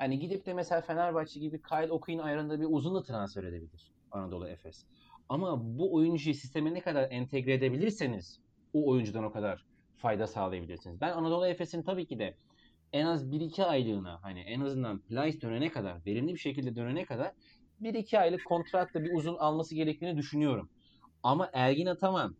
Yani 0.00 0.18
gidip 0.18 0.46
de 0.46 0.54
mesela 0.54 0.80
Fenerbahçe 0.80 1.40
gibi 1.40 1.62
Kyle 1.62 1.92
Okuy'un 1.92 2.18
ayarında 2.18 2.60
bir 2.60 2.66
uzunla 2.70 3.02
transfer 3.02 3.44
edebilir 3.44 3.92
Anadolu 4.10 4.48
Efes. 4.48 4.84
Ama 5.28 5.78
bu 5.78 5.94
oyuncuyu 5.94 6.34
sisteme 6.34 6.74
ne 6.74 6.80
kadar 6.80 7.10
entegre 7.10 7.54
edebilirseniz 7.54 8.40
o 8.72 8.90
oyuncudan 8.90 9.24
o 9.24 9.32
kadar 9.32 9.64
fayda 9.96 10.26
sağlayabilirsiniz. 10.26 11.00
Ben 11.00 11.12
Anadolu 11.12 11.46
Efes'in 11.46 11.82
tabii 11.82 12.06
ki 12.06 12.18
de 12.18 12.34
en 12.92 13.06
az 13.06 13.24
1-2 13.24 13.64
aylığına 13.64 14.22
hani 14.22 14.40
en 14.40 14.60
azından 14.60 14.98
Plyce 14.98 15.40
dönene 15.40 15.70
kadar, 15.70 16.06
verimli 16.06 16.34
bir 16.34 16.38
şekilde 16.38 16.76
dönene 16.76 17.04
kadar 17.04 17.32
1-2 17.84 18.18
aylık 18.18 18.44
kontratla 18.44 19.04
bir 19.04 19.10
uzun 19.14 19.36
alması 19.36 19.74
gerektiğini 19.74 20.16
düşünüyorum. 20.16 20.68
Ama 21.22 21.50
Ergin 21.52 21.86
Ataman 21.86 22.36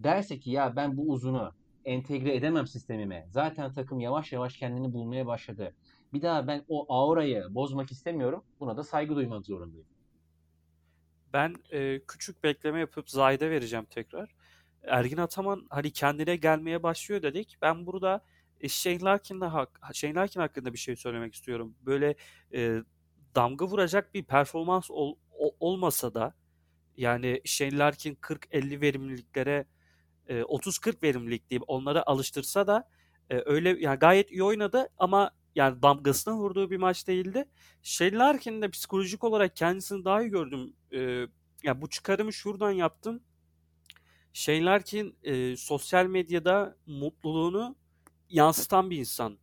derse 0.00 0.38
ki 0.38 0.50
ya 0.50 0.76
ben 0.76 0.96
bu 0.96 1.02
uzunu 1.02 1.52
entegre 1.84 2.36
edemem 2.36 2.66
sistemime. 2.66 3.26
Zaten 3.30 3.72
takım 3.72 4.00
yavaş 4.00 4.32
yavaş 4.32 4.56
kendini 4.56 4.92
bulmaya 4.92 5.26
başladı. 5.26 5.74
Bir 6.12 6.22
daha 6.22 6.46
ben 6.46 6.64
o 6.68 6.94
aurayı 6.94 7.46
bozmak 7.50 7.90
istemiyorum. 7.90 8.44
Buna 8.60 8.76
da 8.76 8.82
saygı 8.84 9.16
duymak 9.16 9.46
zorundayım. 9.46 9.86
Ben 11.32 11.54
e, 11.70 12.00
küçük 12.08 12.44
bekleme 12.44 12.80
yapıp 12.80 13.10
Zayde 13.10 13.50
vereceğim 13.50 13.84
tekrar. 13.84 14.34
Ergin 14.82 15.16
Ataman 15.16 15.66
hani 15.70 15.90
kendine 15.90 16.36
gelmeye 16.36 16.82
başlıyor 16.82 17.22
dedik. 17.22 17.56
Ben 17.62 17.86
burada 17.86 18.24
e, 18.60 18.68
Shane 18.68 19.00
Larkin'de 19.00 19.44
hak, 19.44 19.80
Shane 19.92 20.14
Larkin 20.14 20.40
hakkında 20.40 20.72
bir 20.72 20.78
şey 20.78 20.96
söylemek 20.96 21.34
istiyorum. 21.34 21.74
Böyle 21.80 22.14
e, 22.54 22.82
damga 23.34 23.66
vuracak 23.66 24.14
bir 24.14 24.24
performans 24.24 24.90
ol- 24.90 25.16
o- 25.38 25.56
olmasa 25.60 26.14
da 26.14 26.34
yani 26.96 27.40
Shane 27.44 27.78
Larkin 27.78 28.14
40-50 28.14 28.80
verimliliklere 28.80 29.66
e, 30.28 30.42
30-40 30.42 31.02
verimlilik 31.02 31.50
deyip 31.50 31.62
onlara 31.66 32.02
alıştırsa 32.06 32.66
da 32.66 32.88
e, 33.30 33.42
öyle 33.46 33.76
yani 33.80 33.98
gayet 33.98 34.30
iyi 34.30 34.42
oynadı 34.42 34.88
ama 34.98 35.30
yani 35.54 35.82
damgasına 35.82 36.34
vurduğu 36.36 36.70
bir 36.70 36.76
maç 36.76 37.06
değildi. 37.08 37.44
Shane 37.82 38.16
Larkin'in 38.18 38.62
de 38.62 38.70
psikolojik 38.70 39.24
olarak 39.24 39.56
kendisini 39.56 40.04
daha 40.04 40.22
iyi 40.22 40.30
gördüm. 40.30 40.76
E, 40.92 41.26
ya 41.62 41.80
bu 41.82 41.88
çıkarımı 41.90 42.32
şuradan 42.32 42.70
yaptım. 42.70 43.22
Shane 44.32 44.64
Larkin 44.64 45.18
e, 45.22 45.56
sosyal 45.56 46.06
medyada 46.06 46.76
mutluluğunu 46.86 47.76
yansıtan 48.28 48.90
bir 48.90 48.98
insan. 48.98 49.38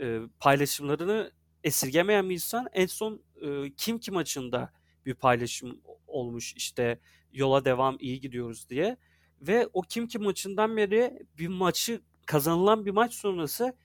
E, 0.00 0.20
paylaşımlarını 0.40 1.32
esirgemeyen 1.68 2.28
bir 2.28 2.34
insan. 2.34 2.68
En 2.72 2.86
son 2.86 3.22
e, 3.42 3.72
Kim 3.76 3.98
Ki 3.98 4.10
maçında 4.10 4.72
bir 5.06 5.14
paylaşım 5.14 5.80
olmuş 6.06 6.54
işte 6.56 6.98
yola 7.32 7.64
devam 7.64 7.96
iyi 8.00 8.20
gidiyoruz 8.20 8.68
diye. 8.70 8.96
Ve 9.40 9.68
o 9.72 9.82
Kim 9.82 10.08
Ki 10.08 10.18
maçından 10.18 10.76
beri 10.76 11.26
bir 11.38 11.48
maçı 11.48 12.00
kazanılan 12.26 12.86
bir 12.86 12.90
maç 12.90 13.14
sonrası 13.14 13.76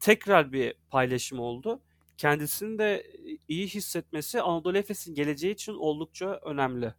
tekrar 0.00 0.52
bir 0.52 0.74
paylaşım 0.90 1.40
oldu. 1.40 1.82
Kendisini 2.16 2.78
de 2.78 3.06
iyi 3.48 3.66
hissetmesi 3.68 4.42
Anadolu 4.42 4.78
Efes'in 4.78 5.14
geleceği 5.14 5.52
için 5.52 5.74
oldukça 5.74 6.40
önemli. 6.44 6.94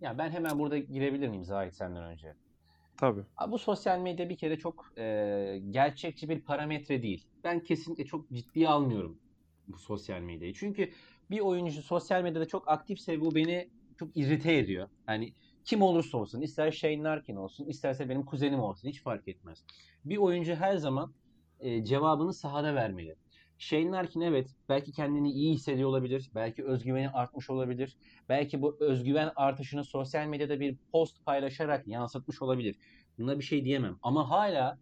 Ya 0.00 0.18
ben 0.18 0.30
hemen 0.30 0.58
burada 0.58 0.78
girebilir 0.78 1.28
miyim 1.28 1.44
Zahit 1.44 1.74
senden 1.74 2.02
önce? 2.02 2.34
Tabii. 2.98 3.26
Abi 3.36 3.52
Bu 3.52 3.58
sosyal 3.58 3.98
medya 4.00 4.28
bir 4.28 4.36
kere 4.38 4.58
çok 4.58 4.92
e, 4.98 5.62
gerçekçi 5.70 6.28
bir 6.28 6.44
parametre 6.44 7.02
değil. 7.02 7.28
Ben 7.44 7.62
kesinlikle 7.64 8.04
çok 8.06 8.30
ciddiye 8.30 8.68
almıyorum 8.68 9.20
bu 9.68 9.78
sosyal 9.78 10.20
medyayı. 10.20 10.54
Çünkü 10.54 10.90
bir 11.30 11.40
oyuncu 11.40 11.82
sosyal 11.82 12.22
medyada 12.22 12.48
çok 12.48 12.68
aktifse 12.68 13.20
bu 13.20 13.34
beni 13.34 13.70
çok 13.98 14.16
irrite 14.16 14.56
ediyor. 14.58 14.88
Yani 15.08 15.34
kim 15.64 15.82
olursa 15.82 16.18
olsun, 16.18 16.40
ister 16.40 16.72
Shane 16.72 17.02
Larkin 17.02 17.36
olsun, 17.36 17.66
isterse 17.66 18.08
benim 18.08 18.24
kuzenim 18.24 18.60
olsun 18.60 18.88
hiç 18.88 19.02
fark 19.02 19.28
etmez. 19.28 19.64
Bir 20.04 20.16
oyuncu 20.16 20.54
her 20.54 20.76
zaman 20.76 21.14
e, 21.60 21.84
cevabını 21.84 22.34
sahada 22.34 22.74
vermeli. 22.74 23.16
Shane 23.58 23.90
Larkin 23.90 24.20
evet 24.20 24.50
belki 24.68 24.92
kendini 24.92 25.32
iyi 25.32 25.54
hissediyor 25.54 25.88
olabilir, 25.88 26.30
belki 26.34 26.64
özgüveni 26.64 27.10
artmış 27.10 27.50
olabilir, 27.50 27.96
belki 28.28 28.62
bu 28.62 28.76
özgüven 28.80 29.32
artışını 29.36 29.84
sosyal 29.84 30.26
medyada 30.26 30.60
bir 30.60 30.76
post 30.92 31.24
paylaşarak 31.24 31.88
yansıtmış 31.88 32.42
olabilir. 32.42 32.76
Buna 33.18 33.38
bir 33.38 33.44
şey 33.44 33.64
diyemem. 33.64 33.98
Ama 34.02 34.30
hala 34.30 34.78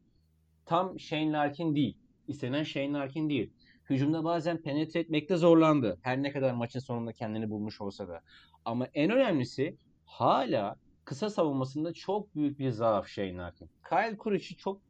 tam 0.66 1.00
Shane 1.00 1.32
Larkin 1.32 1.76
değil. 1.76 1.98
İstenen 2.28 2.62
Shane 2.62 2.92
Larkin 2.92 3.28
değil. 3.28 3.52
Hücumda 3.90 4.24
bazen 4.24 4.62
penetre 4.62 5.00
etmekte 5.00 5.36
zorlandı. 5.36 5.98
Her 6.02 6.22
ne 6.22 6.32
kadar 6.32 6.54
maçın 6.54 6.80
sonunda 6.80 7.12
kendini 7.12 7.50
bulmuş 7.50 7.80
olsa 7.80 8.08
da. 8.08 8.20
Ama 8.64 8.86
en 8.94 9.10
önemlisi 9.10 9.76
hala 10.04 10.76
kısa 11.04 11.30
savunmasında 11.30 11.92
çok 11.92 12.34
büyük 12.34 12.58
bir 12.58 12.70
zaaf 12.70 13.08
Shane 13.08 13.36
Larkin. 13.36 13.70
Kyle 13.88 14.16
Kuric'i 14.16 14.56
çok 14.56 14.80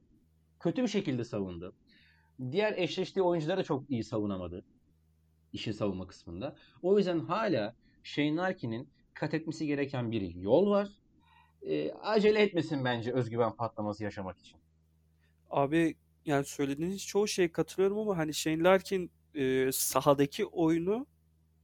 kötü 0.61 0.83
bir 0.83 0.89
şekilde 0.89 1.25
savundu. 1.25 1.75
Diğer 2.51 2.73
eşleştiği 2.73 3.23
oyuncuları 3.23 3.59
da 3.59 3.65
çok 3.65 3.91
iyi 3.91 4.05
savunamadı. 4.05 4.65
İşin 5.53 5.73
savunma 5.73 6.07
kısmında. 6.07 6.57
O 6.83 6.99
yüzden 6.99 7.19
hala 7.19 7.75
Shane 8.03 8.37
Larkin'in 8.37 8.89
kat 9.15 9.35
etmesi 9.35 9.67
gereken 9.67 10.11
bir 10.11 10.35
yol 10.35 10.71
var. 10.71 10.89
E, 11.63 11.93
acele 11.93 12.43
etmesin 12.43 12.85
bence 12.85 13.13
özgüven 13.13 13.57
patlaması 13.57 14.05
yaşamak 14.05 14.39
için. 14.39 14.59
Abi 15.51 15.97
yani 16.25 16.45
söylediğiniz 16.45 17.07
çoğu 17.07 17.29
şeye 17.29 17.53
katılıyorum 17.53 17.99
ama 17.99 18.17
hani 18.19 18.35
Shane 18.35 18.63
Larkin 18.63 19.11
e, 19.35 19.73
sahadaki 19.73 20.47
oyunu 20.47 21.07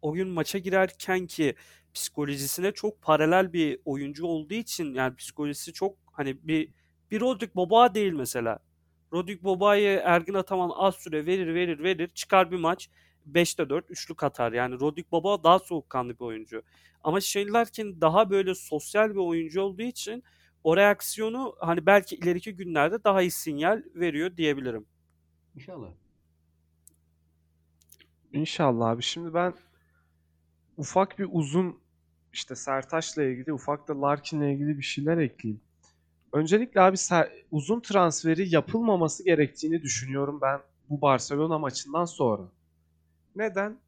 oyun 0.03 0.29
maça 0.29 0.59
girerken 0.59 1.27
ki 1.27 1.55
psikolojisine 1.95 2.73
çok 2.73 3.03
paralel 3.03 3.53
bir 3.53 3.81
oyuncu 3.85 4.27
olduğu 4.27 4.55
için 4.55 4.95
yani 4.95 5.17
psikolojisi 5.17 5.73
çok 5.73 5.97
hani 6.13 6.47
bir 6.49 6.71
bir 7.11 7.21
Rodrik 7.21 7.57
Boba 7.57 7.95
değil 7.95 8.13
mesela. 8.13 8.59
Rodrik 9.13 9.45
Boba'yı 9.45 10.01
Ergin 10.05 10.35
Ataman 10.35 10.71
az 10.75 10.95
süre 10.95 11.27
verir 11.27 11.55
verir 11.55 11.83
verir 11.83 12.09
çıkar 12.09 12.51
bir 12.51 12.59
maç 12.59 12.89
5'te 13.33 13.69
4 13.69 13.91
üçlük 13.91 14.23
atar. 14.23 14.53
Yani 14.53 14.81
Rodrik 14.81 15.13
Boba 15.13 15.45
daha 15.45 15.59
soğukkanlı 15.59 16.15
bir 16.15 16.25
oyuncu. 16.25 16.63
Ama 17.05 17.21
Shane 17.21 17.51
Larkin 17.51 18.01
daha 18.01 18.31
böyle 18.31 18.55
sosyal 18.55 19.11
bir 19.11 19.17
oyuncu 19.17 19.63
olduğu 19.63 19.83
için 19.83 20.25
o 20.65 20.77
reaksiyonu 20.77 21.57
hani 21.61 21.87
belki 21.87 22.17
ileriki 22.17 22.57
günlerde 22.57 23.05
daha 23.05 23.23
iyi 23.23 23.31
sinyal 23.31 23.83
veriyor 23.95 24.37
diyebilirim. 24.37 24.87
İnşallah. 25.55 25.89
İnşallah 28.33 28.89
abi. 28.89 29.03
Şimdi 29.03 29.35
ben 29.35 29.55
ufak 30.77 31.19
bir 31.19 31.29
uzun 31.31 31.81
işte 32.33 32.55
Sertaç'la 32.55 33.23
ilgili 33.23 33.53
ufak 33.53 33.89
da 33.89 34.03
Larkin'le 34.03 34.43
ilgili 34.43 34.79
bir 34.79 34.83
şeyler 34.83 35.19
ekleyeyim. 35.19 35.61
Öncelikle 36.33 36.81
abi 36.81 36.97
uzun 37.51 37.81
transferi 37.81 38.55
yapılmaması 38.55 39.25
gerektiğini 39.25 39.83
düşünüyorum 39.83 40.39
ben 40.43 40.61
bu 40.91 41.01
Barcelona 41.01 41.59
maçından 41.59 42.05
sonra. 42.05 42.43
Neden? 43.37 43.79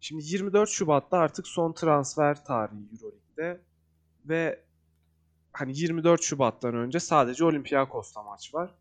Şimdi 0.00 0.24
24 0.24 0.68
Şubat'ta 0.68 1.18
artık 1.18 1.46
son 1.46 1.72
transfer 1.72 2.44
tarihi 2.44 2.82
Euroleague'de 2.92 3.60
ve 4.28 4.64
hani 5.52 5.78
24 5.78 6.22
Şubat'tan 6.22 6.74
önce 6.74 7.00
sadece 7.00 7.44
Olympiakos'ta 7.44 8.22
maç 8.22 8.54
var. 8.54 8.74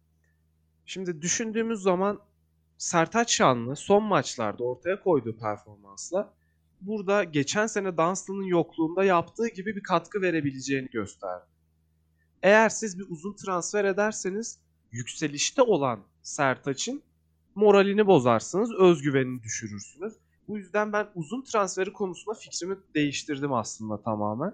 Şimdi 0.85 1.21
düşündüğümüz 1.21 1.81
zaman 1.81 2.19
Sertaç 2.77 3.31
Şanlı 3.31 3.75
son 3.75 4.03
maçlarda 4.03 4.63
ortaya 4.63 5.03
koyduğu 5.03 5.37
performansla 5.37 6.33
burada 6.81 7.23
geçen 7.23 7.67
sene 7.67 7.97
Dunstan'ın 7.97 8.43
yokluğunda 8.43 9.03
yaptığı 9.03 9.47
gibi 9.47 9.75
bir 9.75 9.83
katkı 9.83 10.21
verebileceğini 10.21 10.87
gösterdi. 10.87 11.45
Eğer 12.43 12.69
siz 12.69 12.99
bir 12.99 13.05
uzun 13.09 13.33
transfer 13.33 13.85
ederseniz 13.85 14.59
yükselişte 14.91 15.61
olan 15.61 15.99
Sertaç'ın 16.21 17.03
moralini 17.55 18.07
bozarsınız, 18.07 18.73
özgüvenini 18.73 19.43
düşürürsünüz. 19.43 20.13
Bu 20.47 20.57
yüzden 20.57 20.93
ben 20.93 21.07
uzun 21.15 21.41
transferi 21.41 21.93
konusunda 21.93 22.39
fikrimi 22.39 22.77
değiştirdim 22.95 23.53
aslında 23.53 24.01
tamamen. 24.01 24.53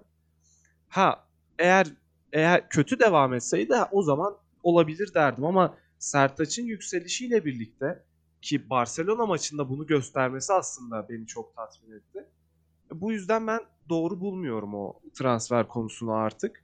Ha 0.88 1.28
eğer 1.60 1.88
eğer 2.34 2.70
kötü 2.70 3.00
devam 3.00 3.34
etseydi 3.34 3.76
o 3.92 4.02
zaman 4.02 4.38
olabilir 4.64 5.14
derdim 5.14 5.46
ama 5.46 5.78
Sertaç'ın 6.00 6.64
yükselişiyle 6.64 7.46
birlikte 7.46 8.06
ki 8.42 8.70
Barcelona 8.70 9.26
maçında 9.26 9.70
bunu 9.70 9.88
göstermesi 9.88 10.54
aslında 10.54 11.10
beni 11.10 11.28
çok 11.28 11.56
tatmin 11.56 11.96
etti. 11.96 12.26
Bu 12.92 13.12
yüzden 13.12 13.48
ben 13.48 13.60
doğru 13.90 14.20
bulmuyorum 14.20 14.76
o 14.76 15.00
transfer 15.14 15.68
konusunu 15.68 16.14
artık. 16.14 16.63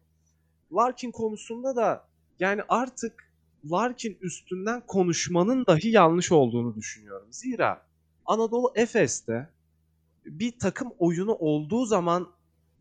Larkin 0.73 1.11
konusunda 1.11 1.75
da 1.75 2.07
yani 2.39 2.61
artık 2.69 3.33
Larkin 3.71 4.17
üstünden 4.21 4.81
konuşmanın 4.87 5.65
dahi 5.65 5.89
yanlış 5.89 6.31
olduğunu 6.31 6.75
düşünüyorum. 6.75 7.27
Zira 7.31 7.85
Anadolu 8.25 8.71
Efes'te 8.75 9.49
bir 10.25 10.59
takım 10.59 10.91
oyunu 10.99 11.33
olduğu 11.33 11.85
zaman 11.85 12.29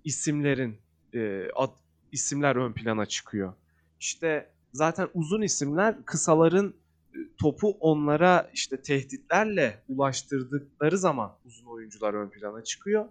isimlerin 0.04 0.78
e, 1.14 1.50
ad, 1.56 1.70
isimler 2.12 2.56
ön 2.56 2.72
plana 2.72 3.06
çıkıyor. 3.06 3.54
İşte 4.00 4.50
zaten 4.72 5.08
uzun 5.14 5.42
isimler 5.42 6.04
kısaların 6.04 6.74
e, 7.14 7.18
topu 7.40 7.76
onlara 7.80 8.50
işte 8.54 8.82
tehditlerle 8.82 9.82
ulaştırdıkları 9.88 10.98
zaman 10.98 11.32
uzun 11.44 11.66
oyuncular 11.66 12.14
ön 12.14 12.30
plana 12.30 12.64
çıkıyor. 12.64 13.08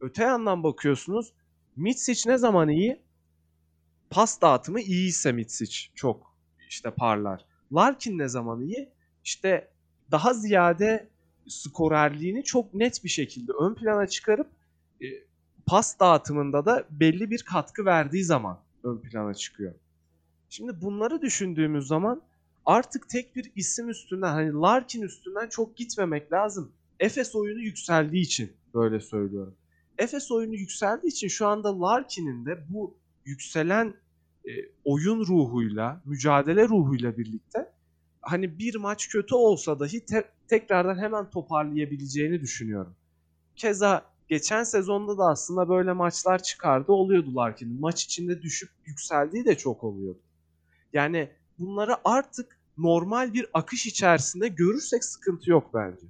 Öte 0.00 0.22
yandan 0.22 0.62
bakıyorsunuz 0.62 1.32
Mitsic 1.76 2.30
ne 2.30 2.38
zaman 2.38 2.68
iyi? 2.68 3.00
Pas 4.12 4.40
dağıtımı 4.40 4.80
iyiyse 4.80 5.32
Mitsic 5.32 5.76
çok 5.94 6.36
işte 6.68 6.90
parlar. 6.90 7.44
Larkin 7.72 8.18
ne 8.18 8.28
zaman 8.28 8.60
iyi? 8.60 8.88
İşte 9.24 9.70
daha 10.10 10.34
ziyade 10.34 11.08
skorerliğini 11.48 12.44
çok 12.44 12.74
net 12.74 13.04
bir 13.04 13.08
şekilde 13.08 13.52
ön 13.52 13.74
plana 13.74 14.06
çıkarıp 14.06 14.46
e, 15.02 15.06
pas 15.66 16.00
dağıtımında 16.00 16.66
da 16.66 16.84
belli 16.90 17.30
bir 17.30 17.42
katkı 17.42 17.84
verdiği 17.84 18.24
zaman 18.24 18.58
ön 18.84 18.98
plana 18.98 19.34
çıkıyor. 19.34 19.74
Şimdi 20.48 20.80
bunları 20.82 21.22
düşündüğümüz 21.22 21.86
zaman 21.86 22.22
artık 22.66 23.08
tek 23.08 23.36
bir 23.36 23.52
isim 23.56 23.88
üstünden 23.88 24.32
hani 24.32 24.52
Larkin 24.52 25.02
üstünden 25.02 25.48
çok 25.48 25.76
gitmemek 25.76 26.32
lazım. 26.32 26.72
Efes 27.00 27.34
oyunu 27.34 27.60
yükseldiği 27.60 28.22
için 28.22 28.52
böyle 28.74 29.00
söylüyorum. 29.00 29.54
Efes 29.98 30.30
oyunu 30.30 30.54
yükseldiği 30.54 31.12
için 31.12 31.28
şu 31.28 31.46
anda 31.46 31.80
Larkin'in 31.80 32.46
de 32.46 32.64
bu 32.68 32.96
yükselen 33.24 33.94
e, 34.48 34.50
oyun 34.84 35.20
ruhuyla, 35.26 36.02
mücadele 36.04 36.68
ruhuyla 36.68 37.18
birlikte 37.18 37.72
hani 38.22 38.58
bir 38.58 38.74
maç 38.74 39.08
kötü 39.08 39.34
olsa 39.34 39.80
dahi 39.80 40.04
te- 40.04 40.28
tekrardan 40.48 40.98
hemen 40.98 41.30
toparlayabileceğini 41.30 42.40
düşünüyorum. 42.40 42.94
Keza 43.56 44.12
geçen 44.28 44.64
sezonda 44.64 45.18
da 45.18 45.24
aslında 45.24 45.68
böyle 45.68 45.92
maçlar 45.92 46.42
çıkardı 46.42 46.92
oluyordu 46.92 47.36
Larkin'in. 47.36 47.80
Maç 47.80 48.04
içinde 48.04 48.42
düşüp 48.42 48.70
yükseldiği 48.86 49.44
de 49.44 49.56
çok 49.58 49.84
oluyordu. 49.84 50.20
Yani 50.92 51.30
bunları 51.58 51.96
artık 52.04 52.58
normal 52.78 53.32
bir 53.32 53.46
akış 53.54 53.86
içerisinde 53.86 54.48
görürsek 54.48 55.04
sıkıntı 55.04 55.50
yok 55.50 55.70
bence. 55.74 56.06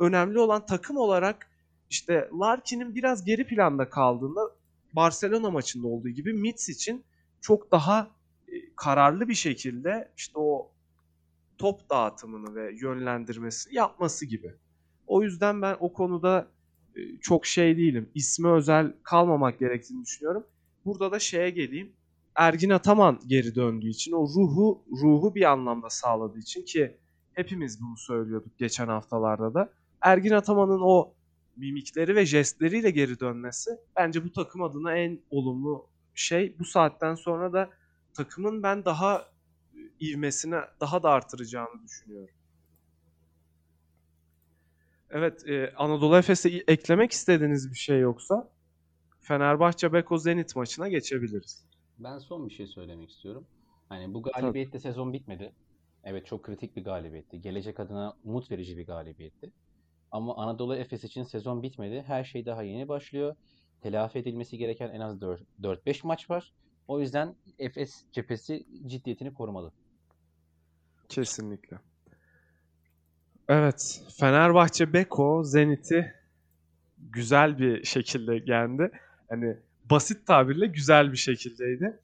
Önemli 0.00 0.38
olan 0.38 0.66
takım 0.66 0.96
olarak 0.96 1.50
işte 1.90 2.28
Larkin'in 2.40 2.94
biraz 2.94 3.24
geri 3.24 3.46
planda 3.46 3.88
kaldığında 3.88 4.40
Barcelona 4.92 5.50
maçında 5.50 5.86
olduğu 5.86 6.08
gibi 6.08 6.32
Mitz 6.32 6.68
için 6.68 7.04
çok 7.44 7.72
daha 7.72 8.10
e, 8.48 8.52
kararlı 8.76 9.28
bir 9.28 9.34
şekilde 9.34 10.12
işte 10.16 10.32
o 10.38 10.72
top 11.58 11.90
dağıtımını 11.90 12.54
ve 12.54 12.72
yönlendirmesini 12.80 13.74
yapması 13.74 14.26
gibi. 14.26 14.54
O 15.06 15.22
yüzden 15.22 15.62
ben 15.62 15.76
o 15.80 15.92
konuda 15.92 16.48
e, 16.96 17.00
çok 17.20 17.46
şey 17.46 17.76
değilim. 17.76 18.10
İsmi 18.14 18.48
özel 18.48 18.92
kalmamak 19.02 19.58
gerektiğini 19.58 20.04
düşünüyorum. 20.04 20.46
Burada 20.84 21.12
da 21.12 21.18
şeye 21.18 21.50
geleyim. 21.50 21.92
Ergin 22.34 22.70
Ataman 22.70 23.20
geri 23.26 23.54
döndüğü 23.54 23.88
için 23.88 24.12
o 24.12 24.22
ruhu 24.22 24.84
ruhu 25.02 25.34
bir 25.34 25.52
anlamda 25.52 25.90
sağladığı 25.90 26.38
için 26.38 26.64
ki 26.64 26.96
hepimiz 27.32 27.82
bunu 27.82 27.96
söylüyorduk 27.96 28.58
geçen 28.58 28.88
haftalarda 28.88 29.54
da. 29.54 29.72
Ergin 30.00 30.30
Ataman'ın 30.30 30.80
o 30.82 31.14
mimikleri 31.56 32.16
ve 32.16 32.26
jestleriyle 32.26 32.90
geri 32.90 33.20
dönmesi 33.20 33.70
bence 33.96 34.24
bu 34.24 34.32
takım 34.32 34.62
adına 34.62 34.96
en 34.96 35.20
olumlu 35.30 35.93
şey. 36.20 36.58
Bu 36.58 36.64
saatten 36.64 37.14
sonra 37.14 37.52
da 37.52 37.70
takımın 38.14 38.62
ben 38.62 38.84
daha 38.84 39.28
ivmesini 40.00 40.56
daha 40.80 41.02
da 41.02 41.10
artıracağını 41.10 41.82
düşünüyorum. 41.82 42.34
Evet, 45.10 45.48
e, 45.48 45.72
Anadolu 45.76 46.16
Efes'e 46.16 46.48
eklemek 46.68 47.12
istediğiniz 47.12 47.70
bir 47.70 47.76
şey 47.76 48.00
yoksa 48.00 48.50
Fenerbahçe 49.20 49.92
Beko 49.92 50.18
Zenit 50.18 50.56
maçına 50.56 50.88
geçebiliriz. 50.88 51.64
Ben 51.98 52.18
son 52.18 52.48
bir 52.48 52.54
şey 52.54 52.66
söylemek 52.66 53.10
istiyorum. 53.10 53.46
Hani 53.88 54.14
bu 54.14 54.22
galibiyette 54.22 54.78
sezon 54.78 55.12
bitmedi. 55.12 55.52
Evet 56.04 56.26
çok 56.26 56.42
kritik 56.42 56.76
bir 56.76 56.84
galibiyetti. 56.84 57.40
Gelecek 57.40 57.80
adına 57.80 58.16
umut 58.24 58.50
verici 58.50 58.76
bir 58.76 58.86
galibiyetti. 58.86 59.50
Ama 60.10 60.36
Anadolu 60.36 60.76
Efes 60.76 61.04
için 61.04 61.22
sezon 61.22 61.62
bitmedi. 61.62 62.04
Her 62.06 62.24
şey 62.24 62.46
daha 62.46 62.62
yeni 62.62 62.88
başlıyor. 62.88 63.36
Telafi 63.84 64.18
edilmesi 64.18 64.58
gereken 64.58 64.88
en 64.88 65.00
az 65.00 65.16
4-5 65.62 66.06
maç 66.06 66.30
var. 66.30 66.52
O 66.88 67.00
yüzden 67.00 67.34
Efes 67.58 68.04
cephesi 68.12 68.66
ciddiyetini 68.86 69.34
korumalı. 69.34 69.72
Kesinlikle. 71.08 71.78
Evet, 73.48 74.02
Fenerbahçe 74.18 74.92
Beko 74.92 75.44
Zenit'i 75.44 76.14
güzel 76.98 77.58
bir 77.58 77.84
şekilde 77.84 78.42
yendi. 78.52 78.90
Hani 79.28 79.56
basit 79.90 80.26
tabirle 80.26 80.66
güzel 80.66 81.12
bir 81.12 81.16
şekildeydi. 81.16 82.00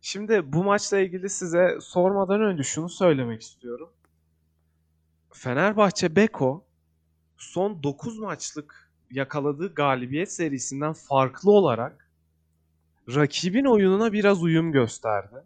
Şimdi 0.00 0.52
bu 0.52 0.64
maçla 0.64 0.98
ilgili 0.98 1.28
size 1.28 1.78
sormadan 1.80 2.40
önce 2.42 2.62
şunu 2.62 2.88
söylemek 2.88 3.42
istiyorum. 3.42 3.92
Fenerbahçe 5.32 6.16
Beko 6.16 6.64
son 7.36 7.82
9 7.82 8.18
maçlık 8.18 8.81
yakaladığı 9.12 9.74
galibiyet 9.74 10.32
serisinden 10.32 10.92
farklı 10.92 11.50
olarak 11.50 12.10
rakibin 13.08 13.64
oyununa 13.64 14.12
biraz 14.12 14.42
uyum 14.42 14.72
gösterdi. 14.72 15.36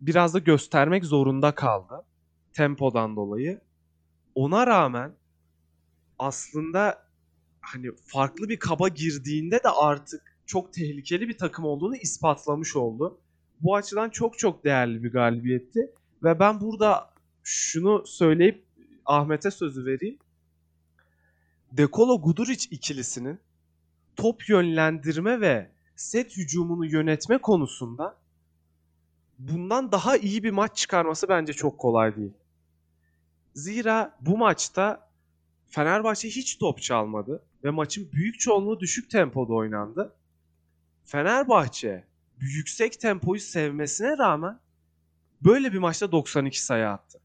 Biraz 0.00 0.34
da 0.34 0.38
göstermek 0.38 1.04
zorunda 1.04 1.54
kaldı 1.54 2.04
tempodan 2.52 3.16
dolayı. 3.16 3.60
Ona 4.34 4.66
rağmen 4.66 5.12
aslında 6.18 7.06
hani 7.60 7.90
farklı 8.06 8.48
bir 8.48 8.58
kaba 8.58 8.88
girdiğinde 8.88 9.56
de 9.56 9.68
artık 9.68 10.36
çok 10.46 10.72
tehlikeli 10.72 11.28
bir 11.28 11.38
takım 11.38 11.64
olduğunu 11.64 11.96
ispatlamış 11.96 12.76
oldu. 12.76 13.18
Bu 13.60 13.76
açıdan 13.76 14.10
çok 14.10 14.38
çok 14.38 14.64
değerli 14.64 15.02
bir 15.04 15.12
galibiyetti 15.12 15.90
ve 16.22 16.40
ben 16.40 16.60
burada 16.60 17.10
şunu 17.42 18.06
söyleyip 18.06 18.64
Ahmet'e 19.06 19.50
sözü 19.50 19.86
vereyim. 19.86 20.18
Dekolo 21.72 22.20
Guduric 22.20 22.68
ikilisinin 22.70 23.40
top 24.16 24.48
yönlendirme 24.48 25.40
ve 25.40 25.70
set 25.96 26.36
hücumunu 26.36 26.86
yönetme 26.86 27.38
konusunda 27.38 28.16
bundan 29.38 29.92
daha 29.92 30.16
iyi 30.16 30.42
bir 30.42 30.50
maç 30.50 30.76
çıkarması 30.76 31.28
bence 31.28 31.52
çok 31.52 31.78
kolay 31.78 32.16
değil. 32.16 32.32
Zira 33.54 34.16
bu 34.20 34.38
maçta 34.38 35.08
Fenerbahçe 35.68 36.28
hiç 36.28 36.58
top 36.58 36.82
çalmadı 36.82 37.42
ve 37.64 37.70
maçın 37.70 38.12
büyük 38.12 38.40
çoğunluğu 38.40 38.80
düşük 38.80 39.10
tempoda 39.10 39.54
oynandı. 39.54 40.14
Fenerbahçe 41.04 42.04
yüksek 42.40 43.00
tempoyu 43.00 43.40
sevmesine 43.40 44.18
rağmen 44.18 44.58
böyle 45.42 45.72
bir 45.72 45.78
maçta 45.78 46.12
92 46.12 46.62
sayı 46.62 46.88
attı. 46.88 47.21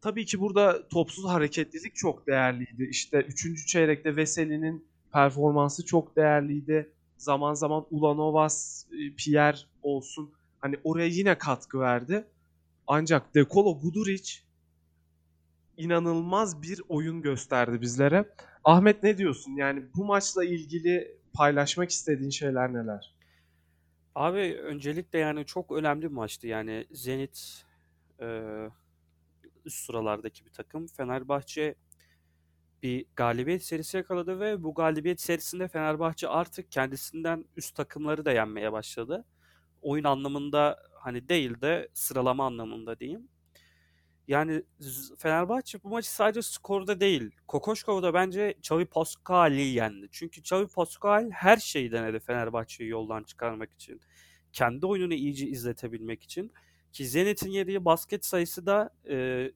Tabii 0.00 0.24
ki 0.24 0.40
burada 0.40 0.88
topsuz 0.88 1.24
hareketlilik 1.24 1.94
çok 1.94 2.26
değerliydi. 2.26 2.88
İşte 2.90 3.20
3. 3.20 3.66
çeyrekte 3.66 4.16
Veseli'nin 4.16 4.84
performansı 5.12 5.84
çok 5.86 6.16
değerliydi. 6.16 6.92
Zaman 7.16 7.54
zaman 7.54 7.86
Ulanovas, 7.90 8.86
e, 8.92 9.14
Pierre 9.14 9.58
olsun 9.82 10.30
hani 10.60 10.76
oraya 10.84 11.06
yine 11.06 11.38
katkı 11.38 11.80
verdi. 11.80 12.24
Ancak 12.86 13.34
Dekolo 13.34 13.80
Guduric 13.80 14.32
inanılmaz 15.76 16.62
bir 16.62 16.82
oyun 16.88 17.22
gösterdi 17.22 17.80
bizlere. 17.80 18.24
Ahmet 18.64 19.02
ne 19.02 19.18
diyorsun? 19.18 19.52
Yani 19.52 19.82
bu 19.96 20.04
maçla 20.04 20.44
ilgili 20.44 21.16
paylaşmak 21.32 21.90
istediğin 21.90 22.30
şeyler 22.30 22.72
neler? 22.72 23.14
Abi 24.14 24.58
öncelikle 24.62 25.18
yani 25.18 25.46
çok 25.46 25.72
önemli 25.72 26.02
bir 26.02 26.14
maçtı. 26.14 26.46
Yani 26.46 26.86
Zenit 26.92 27.64
e, 28.20 28.26
üst 29.64 29.84
sıralardaki 29.84 30.44
bir 30.44 30.50
takım. 30.50 30.86
Fenerbahçe 30.86 31.74
bir 32.82 33.06
galibiyet 33.16 33.64
serisi 33.64 33.96
yakaladı 33.96 34.40
ve 34.40 34.62
bu 34.62 34.74
galibiyet 34.74 35.20
serisinde 35.20 35.68
Fenerbahçe 35.68 36.28
artık 36.28 36.72
kendisinden 36.72 37.44
üst 37.56 37.74
takımları 37.74 38.24
da 38.24 38.32
yenmeye 38.32 38.72
başladı. 38.72 39.24
Oyun 39.82 40.04
anlamında 40.04 40.78
hani 40.94 41.28
değil 41.28 41.60
de 41.60 41.88
sıralama 41.94 42.46
anlamında 42.46 42.98
diyeyim. 42.98 43.28
Yani 44.28 44.62
Fenerbahçe 45.18 45.82
bu 45.82 45.88
maçı 45.88 46.14
sadece 46.14 46.42
skorda 46.42 47.00
değil, 47.00 47.30
Kokoşkov'da 47.48 48.14
bence 48.14 48.54
Xavi 48.58 48.84
Pascal'i 48.84 49.62
yendi. 49.62 50.08
Çünkü 50.10 50.40
Xavi 50.40 50.66
Pascal 50.68 51.30
her 51.30 51.56
şeyi 51.56 51.92
denedi 51.92 52.20
Fenerbahçe'yi 52.20 52.90
yoldan 52.90 53.22
çıkarmak 53.22 53.72
için. 53.72 54.00
Kendi 54.52 54.86
oyununu 54.86 55.14
iyice 55.14 55.46
izletebilmek 55.46 56.22
için. 56.22 56.52
Ki 56.92 57.06
Zenit'in 57.06 57.50
yediği 57.50 57.84
basket 57.84 58.24
sayısı 58.24 58.66
da 58.66 58.90
e, 59.08 59.50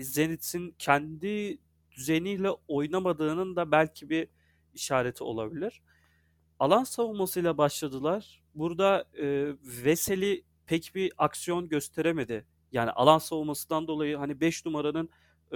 Zenit'in 0.00 0.74
kendi 0.78 1.58
düzeniyle 1.92 2.50
oynamadığının 2.68 3.56
da 3.56 3.70
belki 3.70 4.10
bir 4.10 4.28
işareti 4.74 5.24
olabilir. 5.24 5.82
Alan 6.58 6.84
savunmasıyla 6.84 7.58
başladılar. 7.58 8.42
Burada 8.54 9.04
e, 9.18 9.54
Veseli 9.84 10.44
pek 10.66 10.92
bir 10.94 11.12
aksiyon 11.18 11.68
gösteremedi. 11.68 12.46
Yani 12.72 12.90
alan 12.90 13.18
savunmasından 13.18 13.86
dolayı 13.86 14.16
hani 14.16 14.40
5 14.40 14.66
numaranın 14.66 15.10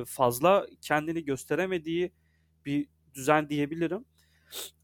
fazla 0.07 0.67
kendini 0.81 1.25
gösteremediği 1.25 2.13
bir 2.67 2.89
düzen 3.15 3.49
diyebilirim. 3.49 4.05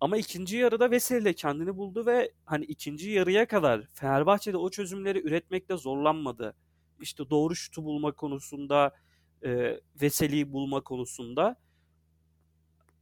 Ama 0.01 0.17
ikinci 0.17 0.57
yarıda 0.57 0.91
Veseli 0.91 1.35
kendini 1.35 1.77
buldu 1.77 2.07
ve 2.07 2.33
hani 2.45 2.65
ikinci 2.65 3.11
yarıya 3.11 3.47
kadar 3.47 3.87
Fenerbahçe'de 3.95 4.57
o 4.57 4.71
çözümleri 4.71 5.27
üretmekte 5.27 5.77
zorlanmadı. 5.77 6.55
İşte 7.01 7.31
doğru 7.31 7.57
şutu 7.57 7.85
bulma 7.85 8.13
konusunda, 8.13 8.95
e, 9.45 9.81
Veseli'yi 10.03 10.53
bulma 10.53 10.81
konusunda. 10.81 11.57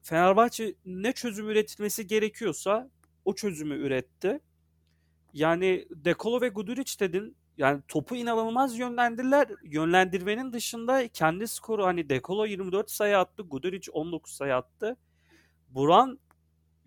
Fenerbahçe 0.02 0.74
ne 0.86 1.12
çözüm 1.12 1.48
üretilmesi 1.48 2.06
gerekiyorsa 2.06 2.90
o 3.24 3.34
çözümü 3.34 3.74
üretti. 3.74 4.40
Yani 5.32 5.86
Dekolo 5.90 6.40
ve 6.40 6.48
Guduric 6.48 7.00
dedin. 7.00 7.36
Yani 7.58 7.82
topu 7.88 8.16
inanılmaz 8.16 8.78
yönlendirdiler. 8.78 9.48
Yönlendirmenin 9.64 10.52
dışında 10.52 11.08
kendi 11.08 11.48
skoru 11.48 11.84
hani 11.84 12.08
Dekolo 12.08 12.46
24 12.46 12.90
sayı 12.90 13.18
attı. 13.18 13.42
Guduric 13.42 13.90
19 13.92 14.32
sayı 14.32 14.54
attı. 14.54 14.96
Buran 15.68 16.18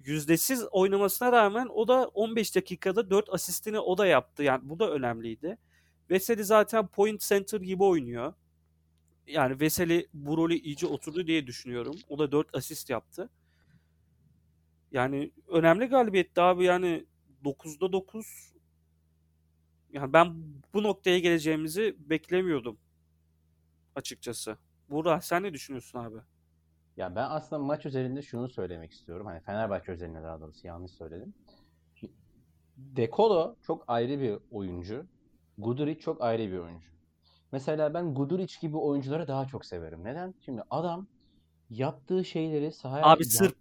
yüzdesiz 0.03 0.63
oynamasına 0.71 1.31
rağmen 1.31 1.67
o 1.73 1.87
da 1.87 2.07
15 2.07 2.55
dakikada 2.55 3.09
4 3.09 3.29
asistini 3.29 3.79
o 3.79 3.97
da 3.97 4.05
yaptı. 4.05 4.43
Yani 4.43 4.69
bu 4.69 4.79
da 4.79 4.91
önemliydi. 4.91 5.57
Veseli 6.09 6.43
zaten 6.43 6.87
point 6.87 7.21
center 7.21 7.61
gibi 7.61 7.83
oynuyor. 7.83 8.33
Yani 9.27 9.59
Veseli 9.59 10.07
bu 10.13 10.37
rolü 10.37 10.55
iyice 10.55 10.87
oturdu 10.87 11.27
diye 11.27 11.47
düşünüyorum. 11.47 11.95
O 12.09 12.19
da 12.19 12.31
4 12.31 12.55
asist 12.55 12.89
yaptı. 12.89 13.29
Yani 14.91 15.31
önemli 15.47 15.85
galibiyetti 15.85 16.41
abi 16.41 16.63
yani 16.65 17.05
9'da 17.43 17.91
9 17.91 18.53
yani 19.93 20.13
ben 20.13 20.33
bu 20.73 20.83
noktaya 20.83 21.19
geleceğimizi 21.19 21.95
beklemiyordum 21.99 22.77
açıkçası. 23.95 24.57
Buğra 24.89 25.21
sen 25.21 25.43
ne 25.43 25.53
düşünüyorsun 25.53 25.99
abi? 25.99 26.17
Ya 26.97 27.15
ben 27.15 27.30
aslında 27.30 27.63
maç 27.63 27.86
üzerinde 27.86 28.21
şunu 28.21 28.49
söylemek 28.49 28.91
istiyorum. 28.91 29.25
Hani 29.25 29.39
Fenerbahçe 29.39 29.91
üzerinde 29.91 30.23
daha 30.23 30.41
doğrusu 30.41 30.67
yanlış 30.67 30.91
söyledim. 30.91 31.34
Dekolo 32.77 33.56
çok 33.62 33.84
ayrı 33.88 34.19
bir 34.19 34.38
oyuncu. 34.51 35.06
Guduric 35.58 35.99
çok 35.99 36.21
ayrı 36.21 36.51
bir 36.51 36.58
oyuncu. 36.58 36.88
Mesela 37.51 37.93
ben 37.93 38.13
Guduric 38.13 38.56
gibi 38.62 38.77
oyuncuları 38.77 39.27
daha 39.27 39.45
çok 39.45 39.65
severim. 39.65 40.04
Neden? 40.04 40.34
Şimdi 40.45 40.62
adam 40.69 41.08
yaptığı 41.69 42.25
şeyleri 42.25 42.71
sahaya... 42.71 43.06
Abi 43.06 43.25
Sırp 43.25 43.58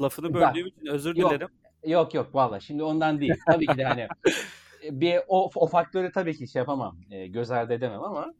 lafını 0.00 0.34
böldüğüm 0.34 0.66
için 0.66 0.86
özür 0.86 1.16
yok. 1.16 1.30
dilerim. 1.30 1.48
Yok 1.86 2.14
yok 2.14 2.34
valla 2.34 2.60
şimdi 2.60 2.82
ondan 2.82 3.20
değil. 3.20 3.34
Tabii 3.46 3.66
ki 3.66 3.78
de 3.78 3.84
hani 3.84 4.08
bir 5.00 5.20
o, 5.28 5.50
o 5.54 5.66
faktörü 5.66 6.12
tabii 6.12 6.36
ki 6.36 6.48
şey 6.48 6.60
yapamam. 6.60 6.96
e, 7.10 7.26
göz 7.26 7.50
ardı 7.50 7.72
edemem 7.72 8.02
ama 8.02 8.34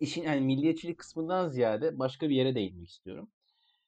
işin 0.00 0.22
yani 0.22 0.40
milliyetçilik 0.40 0.98
kısmından 0.98 1.48
ziyade 1.48 1.98
başka 1.98 2.28
bir 2.28 2.34
yere 2.34 2.54
değinmek 2.54 2.88
istiyorum. 2.88 3.28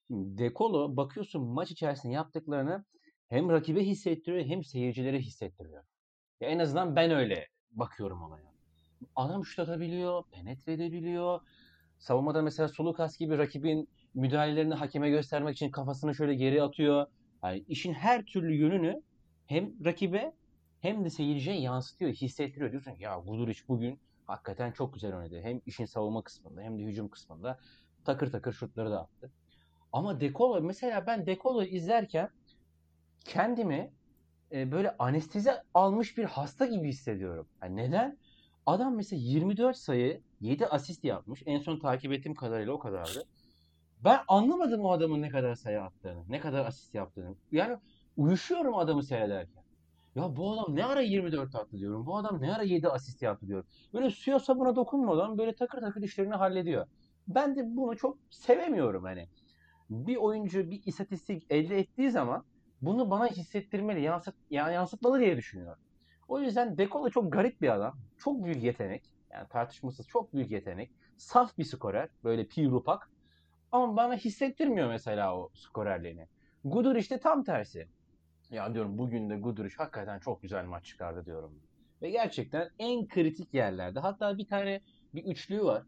Şimdi 0.06 0.38
Dekolo 0.38 0.96
bakıyorsun 0.96 1.42
maç 1.42 1.70
içerisinde 1.70 2.12
yaptıklarını 2.12 2.84
hem 3.28 3.50
rakibe 3.50 3.84
hissettiriyor 3.84 4.44
hem 4.44 4.64
seyircilere 4.64 5.18
hissettiriyor. 5.18 5.84
Ya 6.40 6.48
en 6.48 6.58
azından 6.58 6.96
ben 6.96 7.10
öyle 7.10 7.46
bakıyorum 7.70 8.22
olaya. 8.22 8.52
Adam 9.16 9.44
şut 9.44 9.58
atabiliyor, 9.58 10.24
penetre 10.30 10.72
edebiliyor. 10.72 11.40
Savunmada 11.98 12.42
mesela 12.42 12.68
Sulukas 12.68 13.18
gibi 13.18 13.38
rakibin 13.38 13.88
müdahalelerini 14.14 14.74
hakeme 14.74 15.10
göstermek 15.10 15.56
için 15.56 15.70
kafasını 15.70 16.14
şöyle 16.14 16.34
geri 16.34 16.62
atıyor. 16.62 17.06
Yani 17.44 17.64
işin 17.68 17.92
her 17.92 18.24
türlü 18.24 18.54
yönünü 18.54 19.02
hem 19.46 19.84
rakibe 19.84 20.32
hem 20.80 21.04
de 21.04 21.10
seyirciye 21.10 21.60
yansıtıyor, 21.60 22.12
hissettiriyor. 22.12 22.70
Diyorsun 22.70 22.94
ki 22.94 23.02
ya 23.02 23.18
Guduric 23.18 23.60
bugün 23.68 24.00
hakikaten 24.28 24.72
çok 24.72 24.94
güzel 24.94 25.16
oynadı. 25.16 25.40
Hem 25.42 25.60
işin 25.66 25.84
savunma 25.84 26.22
kısmında 26.22 26.62
hem 26.62 26.78
de 26.78 26.82
hücum 26.82 27.08
kısmında 27.08 27.58
takır 28.04 28.32
takır 28.32 28.52
şutları 28.52 28.90
da 28.90 29.00
attı. 29.00 29.32
Ama 29.92 30.20
Dekolo 30.20 30.60
mesela 30.60 31.06
ben 31.06 31.26
Dekolo'yu 31.26 31.68
izlerken 31.68 32.30
kendimi 33.24 33.92
e, 34.52 34.72
böyle 34.72 34.96
anestezi 34.98 35.52
almış 35.74 36.18
bir 36.18 36.24
hasta 36.24 36.66
gibi 36.66 36.88
hissediyorum. 36.88 37.48
Yani 37.62 37.76
neden? 37.76 38.18
Adam 38.66 38.96
mesela 38.96 39.20
24 39.22 39.76
sayı 39.76 40.22
7 40.40 40.66
asist 40.66 41.04
yapmış. 41.04 41.42
En 41.46 41.58
son 41.58 41.78
takip 41.78 42.12
ettiğim 42.12 42.34
kadarıyla 42.34 42.72
o 42.72 42.78
kadardı. 42.78 43.24
Ben 44.04 44.20
anlamadım 44.28 44.80
o 44.84 44.90
adamın 44.92 45.22
ne 45.22 45.28
kadar 45.28 45.54
sayı 45.54 45.82
attığını, 45.82 46.24
ne 46.28 46.40
kadar 46.40 46.64
asist 46.66 46.94
yaptığını. 46.94 47.36
Yani 47.52 47.76
uyuşuyorum 48.16 48.74
adamı 48.74 49.02
seyrederken. 49.02 49.62
Ya 50.14 50.36
bu 50.36 50.52
adam 50.52 50.76
ne 50.76 50.84
ara 50.84 51.00
24 51.00 51.54
attı 51.54 51.78
diyorum. 51.78 52.06
Bu 52.06 52.16
adam 52.16 52.42
ne 52.42 52.54
ara 52.54 52.62
7 52.62 52.88
asist 52.88 53.22
yaptı 53.22 53.46
diyorum. 53.48 53.66
Böyle 53.94 54.10
suya 54.10 54.38
sabuna 54.38 54.76
dokunmadan 54.76 55.38
böyle 55.38 55.54
takır 55.54 55.80
takır 55.80 56.02
işlerini 56.02 56.34
hallediyor. 56.34 56.86
Ben 57.28 57.56
de 57.56 57.76
bunu 57.76 57.96
çok 57.96 58.18
sevemiyorum 58.30 59.04
hani. 59.04 59.28
Bir 59.90 60.16
oyuncu 60.16 60.70
bir 60.70 60.82
istatistik 60.86 61.46
elde 61.50 61.78
ettiği 61.78 62.10
zaman 62.10 62.44
bunu 62.82 63.10
bana 63.10 63.26
hissettirmeli, 63.26 64.02
yansıt, 64.02 64.34
yani 64.50 64.74
yansıtmalı 64.74 65.20
diye 65.20 65.36
düşünüyorum. 65.36 65.82
O 66.28 66.40
yüzden 66.40 66.78
Dekolo 66.78 67.10
çok 67.10 67.32
garip 67.32 67.60
bir 67.62 67.68
adam. 67.74 67.98
Çok 68.18 68.44
büyük 68.44 68.62
yetenek. 68.62 69.04
Yani 69.32 69.48
tartışmasız 69.48 70.06
çok 70.08 70.34
büyük 70.34 70.50
yetenek. 70.50 70.90
Saf 71.16 71.58
bir 71.58 71.64
skorer. 71.64 72.08
Böyle 72.24 72.46
pirupak. 72.46 73.10
Ama 73.72 73.96
bana 73.96 74.16
hissettirmiyor 74.16 74.88
mesela 74.88 75.36
o 75.36 75.50
skorerliğini. 75.54 76.28
Gudur 76.64 76.96
işte 76.96 77.20
tam 77.20 77.44
tersi. 77.44 77.88
Ya 78.50 78.74
diyorum 78.74 78.98
bugün 78.98 79.30
de 79.30 79.36
Guduric 79.36 79.74
hakikaten 79.76 80.18
çok 80.18 80.42
güzel 80.42 80.64
maç 80.64 80.84
çıkardı 80.84 81.26
diyorum. 81.26 81.60
Ve 82.02 82.10
gerçekten 82.10 82.70
en 82.78 83.08
kritik 83.08 83.54
yerlerde. 83.54 84.00
Hatta 84.00 84.38
bir 84.38 84.46
tane 84.46 84.80
bir 85.14 85.24
üçlüğü 85.24 85.64
var. 85.64 85.82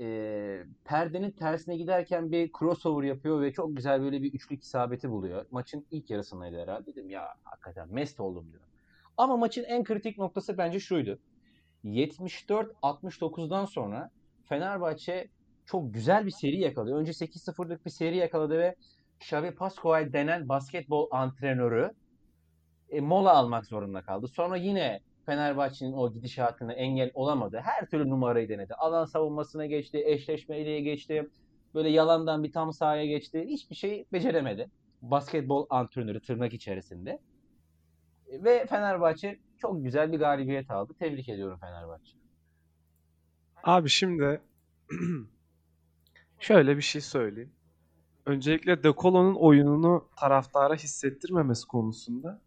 Ee, 0.00 0.64
perdenin 0.84 1.30
tersine 1.30 1.76
giderken 1.76 2.32
bir 2.32 2.50
crossover 2.58 3.04
yapıyor 3.04 3.42
ve 3.42 3.52
çok 3.52 3.76
güzel 3.76 4.02
böyle 4.02 4.22
bir 4.22 4.32
üçlük 4.32 4.62
isabeti 4.62 5.10
buluyor. 5.10 5.46
Maçın 5.50 5.86
ilk 5.90 6.10
yarısındaydı 6.10 6.62
herhalde. 6.62 6.86
Dedim 6.86 7.10
ya 7.10 7.28
hakikaten 7.44 7.94
mest 7.94 8.20
oldum 8.20 8.50
diyorum. 8.50 8.68
Ama 9.16 9.36
maçın 9.36 9.64
en 9.64 9.84
kritik 9.84 10.18
noktası 10.18 10.58
bence 10.58 10.80
şuydu. 10.80 11.18
74-69'dan 11.84 13.64
sonra 13.64 14.10
Fenerbahçe 14.48 15.28
çok 15.66 15.94
güzel 15.94 16.26
bir 16.26 16.30
seri 16.30 16.60
yakalıyor. 16.60 16.98
Önce 16.98 17.12
8-0'lık 17.12 17.86
bir 17.86 17.90
seri 17.90 18.16
yakaladı 18.16 18.58
ve 18.58 18.76
Xavi 19.30 19.50
Pascual 19.50 20.12
denen 20.12 20.48
basketbol 20.48 21.08
antrenörü 21.10 21.90
e, 22.90 23.00
mola 23.00 23.32
almak 23.34 23.66
zorunda 23.66 24.02
kaldı. 24.02 24.28
Sonra 24.28 24.56
yine 24.56 25.00
Fenerbahçe'nin 25.26 25.92
o 25.92 26.12
gidişatına 26.12 26.72
engel 26.72 27.10
olamadı. 27.14 27.60
Her 27.64 27.86
türlü 27.86 28.10
numarayı 28.10 28.48
denedi. 28.48 28.74
Alan 28.74 29.04
savunmasına 29.04 29.66
geçti, 29.66 30.02
eşleşmeliğe 30.06 30.80
geçti. 30.80 31.28
Böyle 31.74 31.88
yalandan 31.88 32.42
bir 32.44 32.52
tam 32.52 32.72
sahaya 32.72 33.06
geçti. 33.06 33.44
Hiçbir 33.48 33.74
şey 33.74 34.06
beceremedi. 34.12 34.70
Basketbol 35.02 35.66
antrenörü 35.70 36.20
tırnak 36.20 36.52
içerisinde. 36.52 37.18
Ve 38.28 38.66
Fenerbahçe 38.66 39.38
çok 39.58 39.84
güzel 39.84 40.12
bir 40.12 40.18
galibiyet 40.18 40.70
aldı. 40.70 40.92
Tebrik 40.98 41.28
ediyorum 41.28 41.58
Fenerbahçe. 41.60 42.12
Abi 43.64 43.88
şimdi 43.88 44.40
şöyle 46.40 46.76
bir 46.76 46.82
şey 46.82 47.00
söyleyeyim. 47.00 47.53
Öncelikle 48.26 48.82
De 48.82 48.92
Colo'nun 48.98 49.34
oyununu 49.34 50.08
taraftara 50.16 50.74
hissettirmemesi 50.74 51.66
konusunda 51.66 52.40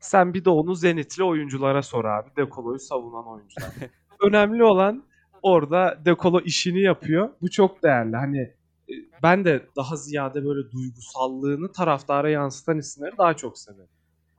sen 0.00 0.34
bir 0.34 0.44
de 0.44 0.50
onu 0.50 0.74
Zenitli 0.74 1.24
oyunculara 1.24 1.82
sor 1.82 2.04
abi. 2.04 2.28
De 2.36 2.48
Colo'yu 2.50 2.78
savunan 2.78 3.26
oyuncular. 3.26 3.70
Önemli 4.20 4.64
olan 4.64 5.04
orada 5.42 5.98
De 6.04 6.14
Colo 6.18 6.40
işini 6.40 6.80
yapıyor. 6.82 7.30
Bu 7.40 7.50
çok 7.50 7.82
değerli. 7.82 8.16
Hani 8.16 8.40
e, 8.40 8.94
ben 9.22 9.44
de 9.44 9.66
daha 9.76 9.96
ziyade 9.96 10.44
böyle 10.44 10.70
duygusallığını 10.70 11.72
taraftara 11.72 12.30
yansıtan 12.30 12.78
isimleri 12.78 13.18
daha 13.18 13.34
çok 13.34 13.58
severim. 13.58 13.90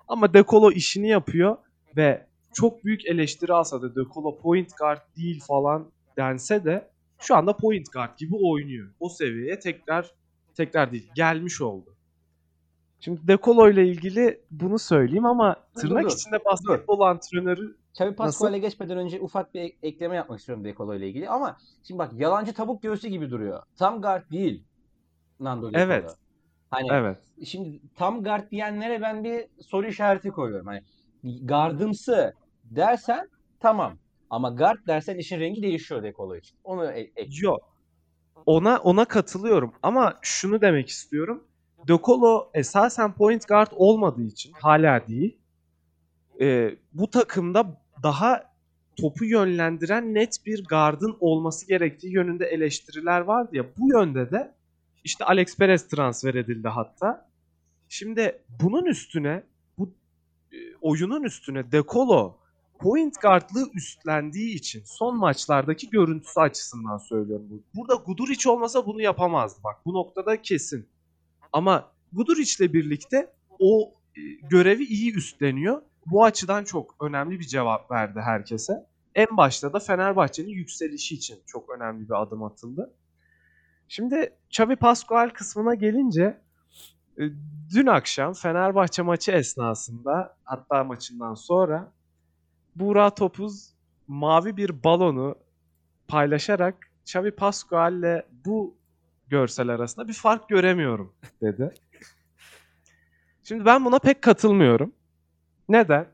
Ama 0.08 0.34
De 0.34 0.44
Colo 0.44 0.72
işini 0.72 1.10
yapıyor 1.10 1.58
ve 1.98 2.28
çok 2.54 2.84
büyük 2.84 3.06
eleştiri 3.06 3.54
alsa 3.54 3.82
da 3.82 3.96
De 3.96 4.02
Colo 4.14 4.38
point 4.38 4.78
guard 4.78 5.02
değil 5.18 5.44
falan 5.48 5.92
dense 6.18 6.66
de 6.66 6.90
şu 7.20 7.36
anda 7.36 7.58
point 7.58 7.94
guard 7.94 8.18
gibi 8.18 8.36
oynuyor. 8.36 8.94
O 9.00 9.10
seviyeye 9.10 9.60
tekrar 9.60 10.12
tekrar 10.56 10.92
değil 10.92 11.12
gelmiş 11.16 11.62
oldu. 11.62 11.96
Şimdi 13.00 13.28
De 13.28 13.38
Colo 13.44 13.70
ile 13.70 13.88
ilgili 13.88 14.42
bunu 14.52 14.80
söyleyeyim 14.80 15.26
ama 15.26 15.56
Dur, 15.76 15.82
tırnak 15.82 16.04
dur, 16.04 16.10
içinde 16.10 16.46
basketbol 16.46 17.00
antrenörü 17.00 17.78
Xavi 17.94 18.16
Pascual'e 18.16 18.58
geçmeden 18.58 18.98
önce 18.98 19.20
ufak 19.22 19.54
bir 19.54 19.62
ek- 19.62 19.78
ekleme 19.84 20.16
yapmak 20.16 20.40
istiyorum 20.40 20.64
Dekolo 20.66 20.96
ile 20.96 21.08
ilgili 21.08 21.30
ama 21.30 21.58
şimdi 21.88 22.00
bak 22.00 22.14
yalancı 22.14 22.54
tavuk 22.54 22.82
göğsü 22.84 23.08
gibi 23.08 23.30
duruyor. 23.30 23.64
Tam 23.78 24.02
guard 24.02 24.32
değil 24.32 24.64
Nando 25.40 25.68
De 25.68 25.72
Colo. 25.72 25.84
Evet. 25.84 26.16
Hani 26.72 26.88
evet. 26.92 27.18
şimdi 27.46 27.82
tam 27.96 28.24
guard 28.24 28.52
diyenlere 28.52 29.02
ben 29.02 29.24
bir 29.24 29.46
soru 29.62 29.88
işareti 29.88 30.30
koyuyorum. 30.30 30.68
Hani 30.68 30.84
gardımsı 31.46 32.34
dersen 32.64 33.30
tamam. 33.60 33.98
Ama 34.30 34.50
guard 34.50 34.88
dersen 34.88 35.18
işin 35.18 35.40
rengi 35.40 35.62
değişiyor 35.62 36.04
Dekolo 36.04 36.36
için. 36.36 36.58
Onu 36.64 36.86
e- 36.86 37.12
ek- 37.16 37.32
Yok. 37.42 37.73
Ona 38.46 38.78
ona 38.78 39.06
katılıyorum 39.06 39.74
ama 39.84 40.20
şunu 40.22 40.62
demek 40.62 40.90
istiyorum. 40.90 41.44
De 41.88 41.98
Colo 42.04 42.52
esasen 42.54 43.14
point 43.14 43.48
guard 43.48 43.72
olmadığı 43.76 44.24
için 44.24 44.54
hala 44.62 45.08
değil. 45.08 45.38
e, 46.42 46.76
bu 46.94 47.10
takımda 47.10 47.82
daha 48.04 48.54
topu 48.96 49.26
yönlendiren 49.26 50.14
net 50.14 50.46
bir 50.46 50.66
guard'ın 50.66 51.18
olması 51.20 51.68
gerektiği 51.68 52.14
yönünde 52.14 52.46
eleştiriler 52.46 53.22
vardı 53.22 53.50
ya. 53.54 53.66
Bu 53.78 53.90
yönde 53.90 54.32
de 54.32 54.54
işte 55.04 55.26
Alex 55.26 55.58
Perez 55.58 55.88
transfer 55.88 56.34
edildi 56.34 56.68
hatta. 56.68 57.30
Şimdi 57.90 58.42
bunun 58.62 58.86
üstüne 58.86 59.44
bu 59.78 59.94
e, 60.52 60.58
oyunun 60.82 61.24
üstüne 61.24 61.72
De 61.72 61.84
Colo 61.88 62.38
point 62.84 63.22
guardlığı 63.22 63.70
üstlendiği 63.74 64.56
için 64.56 64.84
son 64.86 65.18
maçlardaki 65.18 65.90
görüntüsü 65.90 66.40
açısından 66.40 66.98
söylüyorum. 66.98 67.46
bu. 67.50 67.64
Burada 67.76 67.96
Guduric 67.96 68.50
olmasa 68.50 68.86
bunu 68.86 69.02
yapamazdı. 69.02 69.64
Bak 69.64 69.86
bu 69.86 69.94
noktada 69.94 70.42
kesin. 70.42 70.90
Ama 71.54 71.92
Guduric'le 72.14 72.74
birlikte 72.74 73.34
o 73.60 73.94
e, 74.18 74.22
görevi 74.50 74.84
iyi 74.84 75.16
üstleniyor. 75.16 75.82
Bu 76.06 76.24
açıdan 76.24 76.64
çok 76.64 76.96
önemli 77.02 77.40
bir 77.40 77.48
cevap 77.48 77.92
verdi 77.92 78.20
herkese. 78.20 78.74
En 79.16 79.38
başta 79.38 79.74
da 79.74 79.80
Fenerbahçe'nin 79.80 80.50
yükselişi 80.50 81.16
için 81.16 81.40
çok 81.46 81.70
önemli 81.70 82.10
bir 82.10 82.22
adım 82.22 82.44
atıldı. 82.44 82.94
Şimdi 83.88 84.34
Xavi 84.50 84.76
Pascual 84.76 85.30
kısmına 85.30 85.76
gelince 85.76 86.42
e, 87.18 87.22
dün 87.76 87.88
akşam 87.88 88.34
Fenerbahçe 88.34 89.02
maçı 89.02 89.32
esnasında 89.32 90.38
hatta 90.44 90.84
maçından 90.84 91.34
sonra 91.34 91.92
Buğra 92.76 93.10
Topuz 93.10 93.74
mavi 94.08 94.58
bir 94.58 94.84
balonu 94.84 95.36
paylaşarak 96.08 96.76
Xavi 97.06 97.32
Pascual'le 97.32 98.26
bu 98.46 98.76
görsel 99.28 99.70
arasında 99.70 100.08
bir 100.08 100.14
fark 100.14 100.50
göremiyorum 100.50 101.14
dedi. 101.42 101.74
Şimdi 103.44 103.66
ben 103.66 103.86
buna 103.86 104.00
pek 104.00 104.22
katılmıyorum. 104.22 104.94
Neden? 105.70 106.08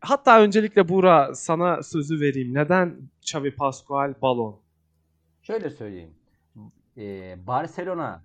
Hatta 0.00 0.40
öncelikle 0.40 0.88
Buğra 0.88 1.34
sana 1.34 1.82
sözü 1.82 2.20
vereyim. 2.20 2.54
Neden 2.54 2.96
Xavi 3.22 3.54
Pascual 3.54 4.14
balon? 4.22 4.60
Şöyle 5.42 5.70
söyleyeyim. 5.70 6.14
Ee, 6.96 7.36
Barcelona 7.46 8.22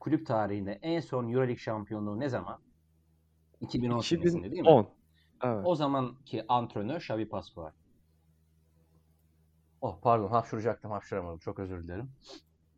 kulüp 0.00 0.26
tarihinde 0.26 0.78
en 0.82 1.00
son 1.00 1.28
Euroleague 1.28 1.56
şampiyonluğu 1.56 2.20
ne 2.20 2.28
zaman? 2.28 2.58
2010 3.60 4.00
senesinde 4.00 4.42
değil 4.42 4.52
mi? 4.52 4.58
2010. 4.58 4.88
Evet. 5.44 5.62
O 5.64 5.74
zamanki 5.74 6.44
antrenör 6.48 7.00
Xavi 7.00 7.28
Pascual. 7.28 7.70
Oh 9.80 9.98
pardon 10.02 10.28
hapşuracaktım 10.28 10.90
hapşuramadım. 10.90 11.38
Çok 11.38 11.58
özür 11.58 11.84
dilerim. 11.84 12.10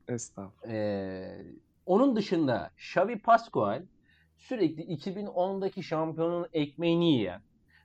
Estağfurullah. 0.08 0.74
Ee, 0.74 1.46
onun 1.86 2.16
dışında 2.16 2.70
Xavi 2.76 3.18
Pascual 3.18 3.82
sürekli 4.36 4.82
2010'daki 4.82 5.82
şampiyonun 5.82 6.46
ekmeğini 6.52 7.12
yiyen, 7.12 7.42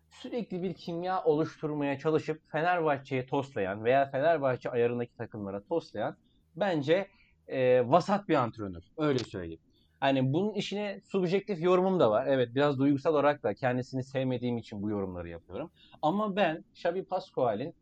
sürekli 0.09 0.63
bir 0.63 0.73
kimya 0.73 1.23
oluşturmaya 1.23 1.99
çalışıp 1.99 2.51
Fenerbahçe'ye 2.51 3.25
toslayan 3.25 3.83
veya 3.83 4.09
Fenerbahçe 4.11 4.69
ayarındaki 4.69 5.15
takımlara 5.17 5.63
toslayan 5.63 6.17
bence 6.55 7.07
e, 7.47 7.89
vasat 7.89 8.29
bir 8.29 8.35
antrenör. 8.35 8.83
Öyle 8.97 9.19
söyleyeyim. 9.19 9.61
Hani 10.01 10.33
bunun 10.33 10.53
işine 10.53 11.01
subjektif 11.03 11.61
yorumum 11.61 11.99
da 11.99 12.11
var. 12.11 12.27
Evet 12.27 12.55
biraz 12.55 12.79
duygusal 12.79 13.13
olarak 13.13 13.43
da 13.43 13.53
kendisini 13.53 14.03
sevmediğim 14.03 14.57
için 14.57 14.83
bu 14.83 14.89
yorumları 14.89 15.29
yapıyorum. 15.29 15.71
Ama 16.01 16.35
ben 16.35 16.63
Xavi 16.75 17.03
Pascual'in 17.03 17.75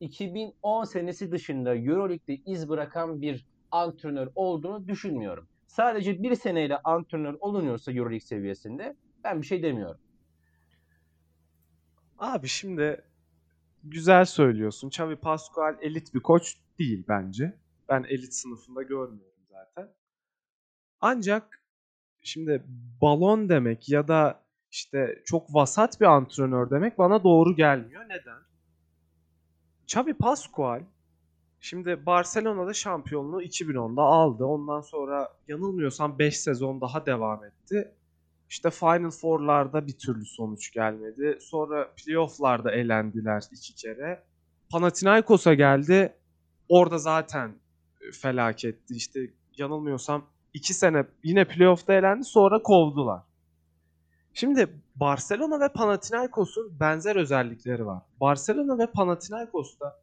2010 0.00 0.84
senesi 0.84 1.32
dışında 1.32 1.76
Euroleague'de 1.76 2.34
iz 2.46 2.68
bırakan 2.68 3.22
bir 3.22 3.46
antrenör 3.70 4.28
olduğunu 4.34 4.88
düşünmüyorum. 4.88 5.48
Sadece 5.66 6.22
bir 6.22 6.34
seneyle 6.34 6.78
antrenör 6.78 7.34
olunuyorsa 7.40 7.92
Euroleague 7.92 8.20
seviyesinde 8.20 8.96
ben 9.24 9.42
bir 9.42 9.46
şey 9.46 9.62
demiyorum. 9.62 10.00
Abi 12.18 12.48
şimdi 12.48 13.04
güzel 13.84 14.24
söylüyorsun. 14.24 14.88
Xavi 14.88 15.16
Pascual 15.16 15.76
elit 15.80 16.14
bir 16.14 16.20
koç 16.20 16.56
değil 16.78 17.04
bence. 17.08 17.58
Ben 17.88 18.04
elit 18.08 18.34
sınıfında 18.34 18.82
görmüyorum 18.82 19.42
zaten. 19.50 19.88
Ancak 21.00 21.61
şimdi 22.22 22.62
balon 23.02 23.48
demek 23.48 23.88
ya 23.88 24.08
da 24.08 24.42
işte 24.70 25.22
çok 25.24 25.54
vasat 25.54 26.00
bir 26.00 26.06
antrenör 26.06 26.70
demek 26.70 26.98
bana 26.98 27.24
doğru 27.24 27.56
gelmiyor. 27.56 28.04
Neden? 28.04 28.38
Xavi 29.84 30.14
Pascual 30.14 30.82
şimdi 31.60 32.06
Barcelona'da 32.06 32.74
şampiyonluğu 32.74 33.42
2010'da 33.42 34.02
aldı. 34.02 34.44
Ondan 34.44 34.80
sonra 34.80 35.28
yanılmıyorsam 35.48 36.18
5 36.18 36.40
sezon 36.40 36.80
daha 36.80 37.06
devam 37.06 37.44
etti. 37.44 37.94
İşte 38.48 38.70
Final 38.70 39.10
Four'larda 39.10 39.86
bir 39.86 39.98
türlü 39.98 40.24
sonuç 40.24 40.72
gelmedi. 40.72 41.38
Sonra 41.40 41.90
playoff'larda 41.96 42.72
elendiler 42.72 43.42
iki 43.52 43.74
kere. 43.74 44.22
Panathinaikos'a 44.70 45.54
geldi. 45.54 46.12
Orada 46.68 46.98
zaten 46.98 47.54
felaketti. 48.12 48.94
İşte 48.94 49.20
yanılmıyorsam 49.56 50.26
iki 50.54 50.74
sene 50.74 51.06
yine 51.22 51.44
playoff'ta 51.44 51.92
elendi 51.92 52.24
sonra 52.24 52.62
kovdular. 52.62 53.22
Şimdi 54.34 54.80
Barcelona 54.94 55.60
ve 55.60 55.68
Panathinaikos'un 55.68 56.80
benzer 56.80 57.16
özellikleri 57.16 57.86
var. 57.86 58.02
Barcelona 58.20 58.78
ve 58.78 58.86
Panathinaikos'ta 58.86 60.02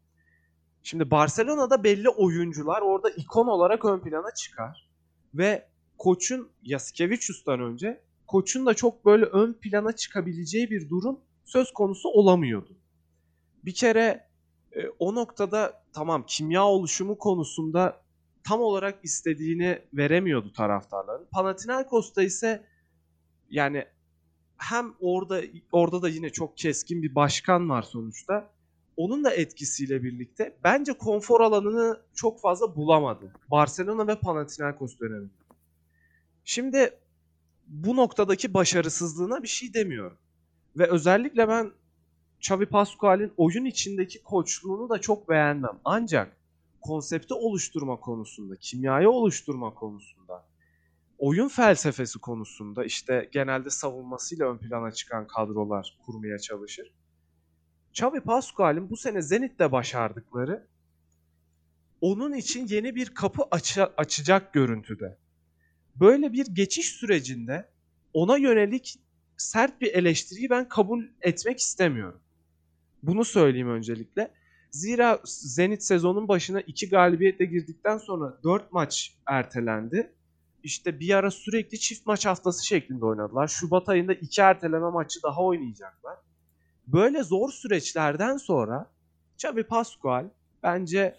şimdi 0.84 1.12
Barcelona'da 1.12 1.84
belli 1.84 2.10
oyuncular 2.10 2.82
orada 2.82 3.10
ikon 3.10 3.48
olarak 3.48 3.86
ön 3.86 4.00
plana 4.00 4.34
çıkar. 4.34 4.90
Ve 5.34 5.68
koçun 5.98 6.52
Yasikevicius'tan 6.62 7.60
önce 7.60 8.02
koçun 8.28 8.66
da 8.66 8.74
çok 8.74 9.06
böyle 9.06 9.26
ön 9.26 9.54
plana 9.54 9.92
çıkabileceği 9.92 10.70
bir 10.70 10.90
durum 10.90 11.20
söz 11.46 11.72
konusu 11.72 12.10
olamıyordu. 12.10 12.78
Bir 13.66 13.74
kere 13.74 14.28
e, 14.72 14.88
o 15.00 15.16
noktada 15.16 15.84
tamam 15.94 16.26
kimya 16.28 16.66
oluşumu 16.66 17.18
konusunda 17.18 18.02
tam 18.50 18.62
olarak 18.62 19.00
istediğini 19.04 19.82
veremiyordu 19.94 20.54
taraftarların. 20.54 21.28
Panathinaikos'ta 21.32 22.24
ise 22.24 22.64
yani 23.50 23.86
hem 24.58 24.94
orada 25.00 25.42
orada 25.72 26.02
da 26.02 26.10
yine 26.10 26.30
çok 26.30 26.58
keskin 26.58 27.02
bir 27.02 27.16
başkan 27.16 27.70
var 27.70 27.82
sonuçta. 27.82 28.50
Onun 28.98 29.24
da 29.24 29.34
etkisiyle 29.34 30.04
birlikte 30.04 30.58
bence 30.64 30.94
konfor 30.94 31.42
alanını 31.42 32.02
çok 32.14 32.42
fazla 32.42 32.76
bulamadı. 32.76 33.34
Barcelona 33.52 34.08
ve 34.08 34.20
Panathinaikos 34.20 35.00
döneminde. 35.00 35.34
Şimdi 36.44 36.94
bu 37.68 37.96
noktadaki 37.96 38.54
başarısızlığına 38.54 39.44
bir 39.44 39.48
şey 39.48 39.74
demiyorum. 39.74 40.18
Ve 40.78 40.88
özellikle 40.88 41.48
ben 41.48 41.72
Xavi 42.40 42.66
Pascual'in 42.66 43.34
oyun 43.38 43.66
içindeki 43.66 44.24
koçluğunu 44.24 44.90
da 44.90 45.02
çok 45.02 45.30
beğenmem. 45.30 45.80
Ancak 45.86 46.39
konsepti 46.82 47.34
oluşturma 47.34 48.00
konusunda, 48.00 48.56
kimyayı 48.56 49.10
oluşturma 49.10 49.74
konusunda, 49.74 50.48
oyun 51.18 51.48
felsefesi 51.48 52.20
konusunda 52.20 52.86
işte 52.86 53.30
genelde 53.32 53.70
savunmasıyla 53.70 54.52
ön 54.52 54.58
plana 54.58 54.92
çıkan 54.92 55.28
kadrolar 55.28 55.98
kurmaya 56.06 56.40
çalışır. 56.40 56.94
Xavi 57.92 58.22
Pascual'in 58.22 58.90
bu 58.90 58.98
sene 58.98 59.22
Zenit'te 59.22 59.72
başardıkları 59.72 60.68
onun 62.02 62.34
için 62.34 62.68
yeni 62.68 62.96
bir 62.96 63.14
kapı 63.14 63.42
aça- 63.42 63.94
açacak 63.98 64.54
görüntüde. 64.54 65.18
Böyle 65.96 66.34
bir 66.34 66.46
geçiş 66.46 66.90
sürecinde 66.90 67.70
ona 68.14 68.38
yönelik 68.38 69.00
sert 69.38 69.82
bir 69.82 69.94
eleştiriyi 69.94 70.50
ben 70.50 70.70
kabul 70.70 71.04
etmek 71.22 71.60
istemiyorum. 71.60 72.20
Bunu 73.04 73.26
söyleyeyim 73.26 73.70
öncelikle. 73.70 74.32
Zira 74.72 75.20
Zenit 75.26 75.84
sezonun 75.84 76.28
başına 76.28 76.62
2 76.62 76.90
galibiyetle 76.90 77.46
girdikten 77.46 77.98
sonra 77.98 78.38
4 78.44 78.72
maç 78.72 79.18
ertelendi. 79.26 80.14
İşte 80.64 81.00
bir 81.00 81.14
ara 81.14 81.32
sürekli 81.32 81.80
çift 81.80 82.06
maç 82.06 82.26
haftası 82.26 82.66
şeklinde 82.66 83.06
oynadılar. 83.06 83.48
Şubat 83.48 83.90
ayında 83.90 84.14
2 84.14 84.42
erteleme 84.42 84.90
maçı 84.90 85.24
daha 85.24 85.44
oynayacaklar. 85.44 86.18
Böyle 86.88 87.24
zor 87.24 87.52
süreçlerden 87.52 88.38
sonra 88.38 88.92
Xavi 89.36 89.64
Pascual 89.64 90.30
bence 90.64 91.16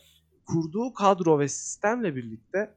kurduğu 0.46 0.94
kadro 0.94 1.38
ve 1.38 1.48
sistemle 1.48 2.16
birlikte 2.16 2.74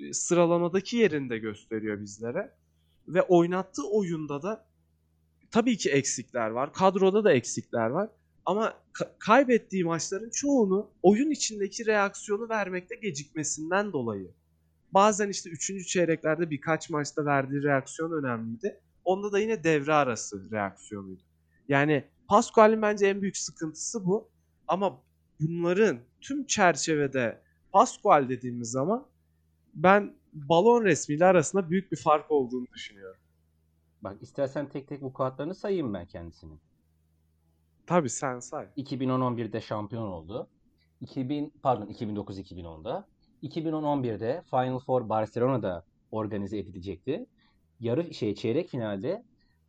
e, 0.00 0.12
sıralamadaki 0.12 0.96
yerini 0.96 1.30
de 1.30 1.38
gösteriyor 1.38 2.00
bizlere. 2.00 2.52
Ve 3.08 3.22
oynattığı 3.22 3.88
oyunda 3.88 4.42
da 4.42 4.64
tabii 5.50 5.76
ki 5.76 5.90
eksikler 5.90 6.50
var. 6.50 6.72
Kadroda 6.72 7.24
da 7.24 7.32
eksikler 7.32 7.86
var. 7.90 8.08
Ama 8.46 8.74
ka- 8.92 9.10
kaybettiği 9.18 9.84
maçların 9.84 10.30
çoğunu 10.30 10.90
oyun 11.02 11.30
içindeki 11.30 11.86
reaksiyonu 11.86 12.48
vermekte 12.48 12.94
gecikmesinden 12.94 13.92
dolayı. 13.92 14.30
Bazen 14.92 15.28
işte 15.28 15.50
3. 15.50 15.86
çeyreklerde 15.88 16.50
birkaç 16.50 16.90
maçta 16.90 17.24
verdiği 17.24 17.62
reaksiyon 17.62 18.12
önemliydi. 18.12 18.80
Onda 19.04 19.32
da 19.32 19.38
yine 19.38 19.64
devre 19.64 19.92
arası 19.94 20.50
reaksiyonuydu. 20.50 21.22
Yani 21.68 22.04
Pascual'in 22.28 22.82
bence 22.82 23.06
en 23.06 23.22
büyük 23.22 23.36
sıkıntısı 23.36 24.06
bu. 24.06 24.28
Ama 24.68 25.02
bunların 25.40 25.98
tüm 26.20 26.46
çerçevede 26.46 27.42
Pascual 27.72 28.28
dediğimiz 28.28 28.70
zaman 28.70 29.06
ben 29.74 30.14
balon 30.32 30.84
resmiyle 30.84 31.24
arasında 31.24 31.70
büyük 31.70 31.92
bir 31.92 31.96
fark 31.96 32.30
olduğunu 32.30 32.66
düşünüyorum. 32.74 33.20
Bak 34.02 34.22
istersen 34.22 34.68
tek 34.68 34.88
tek 34.88 35.02
vukuatlarını 35.02 35.54
sayayım 35.54 35.94
ben 35.94 36.06
kendisinin. 36.06 36.60
Tabii 37.86 38.10
sen 38.10 38.38
say. 38.38 38.66
2010-11'de 38.76 39.60
şampiyon 39.60 40.06
oldu. 40.06 40.48
2000 41.00 41.52
pardon 41.62 41.86
2009-2010'da. 41.86 43.06
2010-11'de 43.42 44.42
Final 44.50 44.78
Four 44.78 45.08
Barcelona'da 45.08 45.84
organize 46.10 46.58
edilecekti. 46.58 47.26
Yarı 47.80 48.14
şey 48.14 48.34
çeyrek 48.34 48.68
finalde 48.68 49.24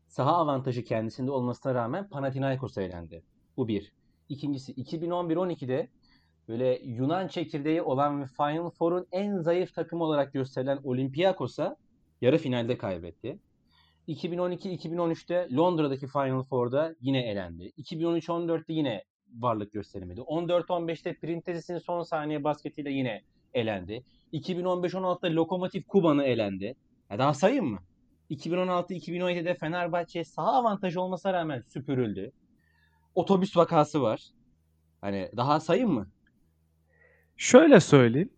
saha 0.07 0.35
avantajı 0.35 0.83
kendisinde 0.83 1.31
olmasına 1.31 1.73
rağmen 1.73 2.09
Panathinaikos'a 2.09 2.81
elendi. 2.81 3.23
Bu 3.57 3.67
bir. 3.67 3.91
İkincisi 4.29 4.73
2011-12'de 4.73 5.89
böyle 6.47 6.79
Yunan 6.83 7.27
çekirdeği 7.27 7.81
olan 7.81 8.21
ve 8.21 8.25
Final 8.25 8.69
Four'un 8.69 9.07
en 9.11 9.37
zayıf 9.37 9.73
takımı 9.73 10.03
olarak 10.03 10.33
gösterilen 10.33 10.79
Olympiakos'a 10.83 11.77
yarı 12.21 12.37
finalde 12.37 12.77
kaybetti. 12.77 13.39
2012-2013'te 14.07 15.47
Londra'daki 15.55 16.07
Final 16.07 16.43
Four'da 16.43 16.95
yine 17.01 17.29
elendi. 17.31 17.71
2013-14'te 17.77 18.73
yine 18.73 19.03
varlık 19.33 19.73
gösteremedi. 19.73 20.21
14-15'te 20.21 21.19
Printezis'in 21.19 21.77
son 21.77 22.03
saniye 22.03 22.43
basketiyle 22.43 22.91
yine 22.91 23.21
elendi. 23.53 24.03
2015-16'da 24.33 25.35
Lokomotiv 25.35 25.81
Kuban'ı 25.87 26.23
elendi. 26.23 26.75
Ya 27.09 27.19
daha 27.19 27.33
sayayım 27.33 27.65
mı? 27.65 27.79
2016-2017'de 28.31 29.55
Fenerbahçe 29.55 30.23
saha 30.23 30.53
avantajı 30.53 31.01
olmasına 31.01 31.33
rağmen 31.33 31.61
süpürüldü. 31.61 32.31
Otobüs 33.15 33.57
vakası 33.57 34.01
var. 34.01 34.21
Hani 35.01 35.31
daha 35.37 35.59
sayayım 35.59 35.91
mı? 35.91 36.07
Şöyle 37.37 37.79
söyleyeyim. 37.79 38.33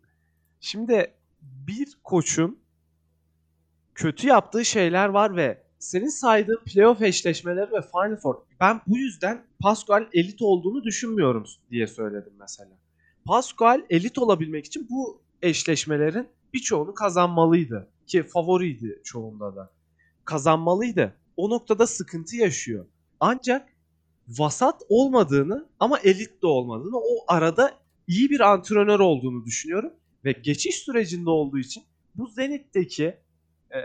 Şimdi 0.60 1.14
bir 1.42 1.98
koçun 2.04 2.59
kötü 4.00 4.26
yaptığı 4.26 4.64
şeyler 4.64 5.08
var 5.08 5.36
ve 5.36 5.62
senin 5.78 6.08
saydığın 6.08 6.60
playoff 6.64 7.02
eşleşmeleri 7.02 7.72
ve 7.72 7.82
Final 7.82 8.16
Four. 8.16 8.34
Ben 8.60 8.80
bu 8.86 8.98
yüzden 8.98 9.44
Pascual 9.62 10.06
elit 10.12 10.42
olduğunu 10.42 10.84
düşünmüyorum 10.84 11.44
diye 11.70 11.86
söyledim 11.86 12.32
mesela. 12.38 12.70
Pascual 13.24 13.82
elit 13.90 14.18
olabilmek 14.18 14.66
için 14.66 14.86
bu 14.90 15.22
eşleşmelerin 15.42 16.28
birçoğunu 16.54 16.94
kazanmalıydı. 16.94 17.88
Ki 18.06 18.22
favoriydi 18.22 19.00
çoğunda 19.04 19.56
da. 19.56 19.70
Kazanmalıydı. 20.24 21.16
O 21.36 21.50
noktada 21.50 21.86
sıkıntı 21.86 22.36
yaşıyor. 22.36 22.86
Ancak 23.20 23.68
vasat 24.28 24.82
olmadığını 24.88 25.68
ama 25.80 25.98
elit 25.98 26.42
de 26.42 26.46
olmadığını 26.46 26.96
o 26.96 27.24
arada 27.28 27.72
iyi 28.06 28.30
bir 28.30 28.40
antrenör 28.40 29.00
olduğunu 29.00 29.44
düşünüyorum. 29.44 29.92
Ve 30.24 30.32
geçiş 30.32 30.74
sürecinde 30.74 31.30
olduğu 31.30 31.58
için 31.58 31.82
bu 32.14 32.26
Zenit'teki 32.26 33.16
e, 33.74 33.78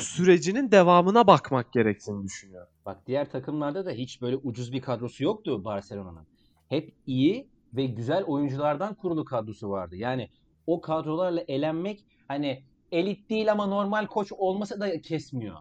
sürecinin 0.00 0.70
devamına 0.70 1.26
bakmak 1.26 1.72
gerektiğini 1.72 2.24
düşünüyorum. 2.24 2.68
Bak 2.86 3.06
diğer 3.06 3.30
takımlarda 3.30 3.86
da 3.86 3.90
hiç 3.90 4.22
böyle 4.22 4.36
ucuz 4.36 4.72
bir 4.72 4.82
kadrosu 4.82 5.24
yoktu 5.24 5.64
Barcelona'nın. 5.64 6.26
Hep 6.68 6.94
iyi 7.06 7.48
ve 7.74 7.86
güzel 7.86 8.24
oyunculardan 8.24 8.94
kurulu 8.94 9.24
kadrosu 9.24 9.70
vardı. 9.70 9.96
Yani 9.96 10.28
o 10.66 10.80
kadrolarla 10.80 11.40
elenmek 11.48 12.04
hani 12.28 12.64
elit 12.92 13.30
değil 13.30 13.52
ama 13.52 13.66
normal 13.66 14.06
koç 14.06 14.32
olmasa 14.32 14.80
da 14.80 15.00
kesmiyor. 15.00 15.56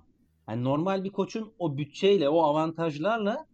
Yani 0.49 0.63
normal 0.63 1.03
bir 1.03 1.09
koçun 1.09 1.53
o 1.59 1.77
bütçeyle, 1.77 2.29
o 2.29 2.41
avantajlarla 2.41 3.45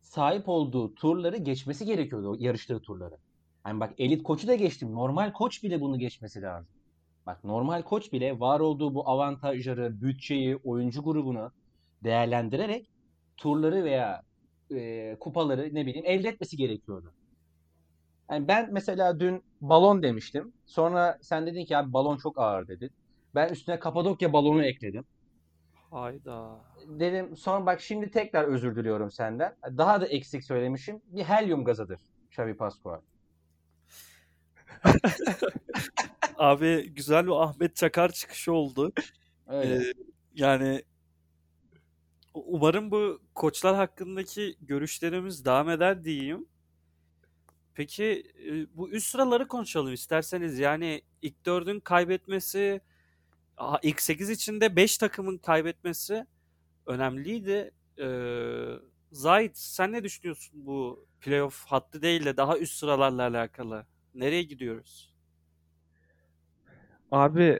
sahip 0.00 0.48
olduğu 0.48 0.94
turları 0.94 1.36
geçmesi 1.36 1.84
gerekiyordu, 1.84 2.36
yarıştığı 2.38 2.80
turları. 2.80 3.16
Hani 3.62 3.80
bak 3.80 3.94
elit 3.98 4.22
koçu 4.22 4.48
da 4.48 4.54
geçtim. 4.54 4.92
Normal 4.92 5.32
koç 5.32 5.62
bile 5.62 5.80
bunu 5.80 5.98
geçmesi 5.98 6.42
lazım. 6.42 6.68
Bak 7.26 7.44
normal 7.44 7.82
koç 7.82 8.12
bile 8.12 8.40
var 8.40 8.60
olduğu 8.60 8.94
bu 8.94 9.08
avantajları, 9.08 10.00
bütçeyi, 10.02 10.56
oyuncu 10.56 11.02
grubunu 11.02 11.52
değerlendirerek 12.04 12.88
turları 13.36 13.84
veya 13.84 14.22
e, 14.70 15.16
kupaları 15.20 15.74
ne 15.74 15.86
bileyim 15.86 16.06
elde 16.06 16.28
etmesi 16.28 16.56
gerekiyordu. 16.56 17.14
Yani 18.30 18.48
ben 18.48 18.68
mesela 18.72 19.20
dün 19.20 19.42
balon 19.60 20.02
demiştim. 20.02 20.52
Sonra 20.66 21.18
sen 21.22 21.46
dedin 21.46 21.64
ki 21.64 21.76
abi 21.76 21.92
balon 21.92 22.16
çok 22.16 22.38
ağır 22.38 22.68
dedin. 22.68 22.90
Ben 23.34 23.48
üstüne 23.48 23.78
Kapadokya 23.78 24.32
balonu 24.32 24.64
ekledim. 24.64 25.04
Hayda. 25.90 26.60
Dedim 26.86 27.36
sonra 27.36 27.66
bak 27.66 27.80
şimdi 27.80 28.10
tekrar 28.10 28.44
özür 28.44 28.76
diliyorum 28.76 29.10
senden. 29.10 29.56
Daha 29.64 30.00
da 30.00 30.06
eksik 30.06 30.44
söylemişim. 30.44 31.02
Bir 31.06 31.24
helyum 31.24 31.64
gazıdır 31.64 32.00
Xavi 32.30 32.56
Pascual. 32.56 33.00
Abi 36.38 36.88
güzel 36.94 37.26
bir 37.26 37.42
Ahmet 37.42 37.76
Çakar 37.76 38.12
çıkışı 38.12 38.52
oldu. 38.52 38.92
Ee, 39.52 39.82
yani 40.34 40.82
umarım 42.34 42.90
bu 42.90 43.20
koçlar 43.34 43.74
hakkındaki 43.76 44.56
görüşlerimiz 44.60 45.44
devam 45.44 45.70
eder 45.70 46.04
diyeyim. 46.04 46.46
Peki 47.74 48.32
e, 48.48 48.76
bu 48.76 48.90
üst 48.90 49.06
sıraları 49.06 49.48
konuşalım 49.48 49.92
isterseniz. 49.92 50.58
Yani 50.58 51.02
ilk 51.22 51.46
dördün 51.46 51.80
kaybetmesi, 51.80 52.80
ilk 53.82 54.02
8 54.02 54.30
içinde 54.30 54.76
5 54.76 54.98
takımın 54.98 55.38
kaybetmesi 55.38 56.26
önemliydi. 56.86 57.70
Ee, 58.00 58.74
Zahit 59.12 59.58
sen 59.58 59.92
ne 59.92 60.04
düşünüyorsun 60.04 60.66
bu 60.66 61.06
playoff 61.20 61.64
hattı 61.66 62.02
değil 62.02 62.24
de 62.24 62.36
daha 62.36 62.58
üst 62.58 62.74
sıralarla 62.78 63.22
alakalı? 63.22 63.86
Nereye 64.14 64.42
gidiyoruz? 64.42 65.14
Abi 67.10 67.58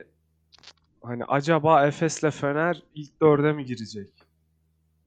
hani 1.02 1.24
acaba 1.24 1.86
Efes'le 1.86 2.30
Fener 2.30 2.82
ilk 2.94 3.20
dörde 3.20 3.52
mi 3.52 3.64
girecek? 3.64 4.10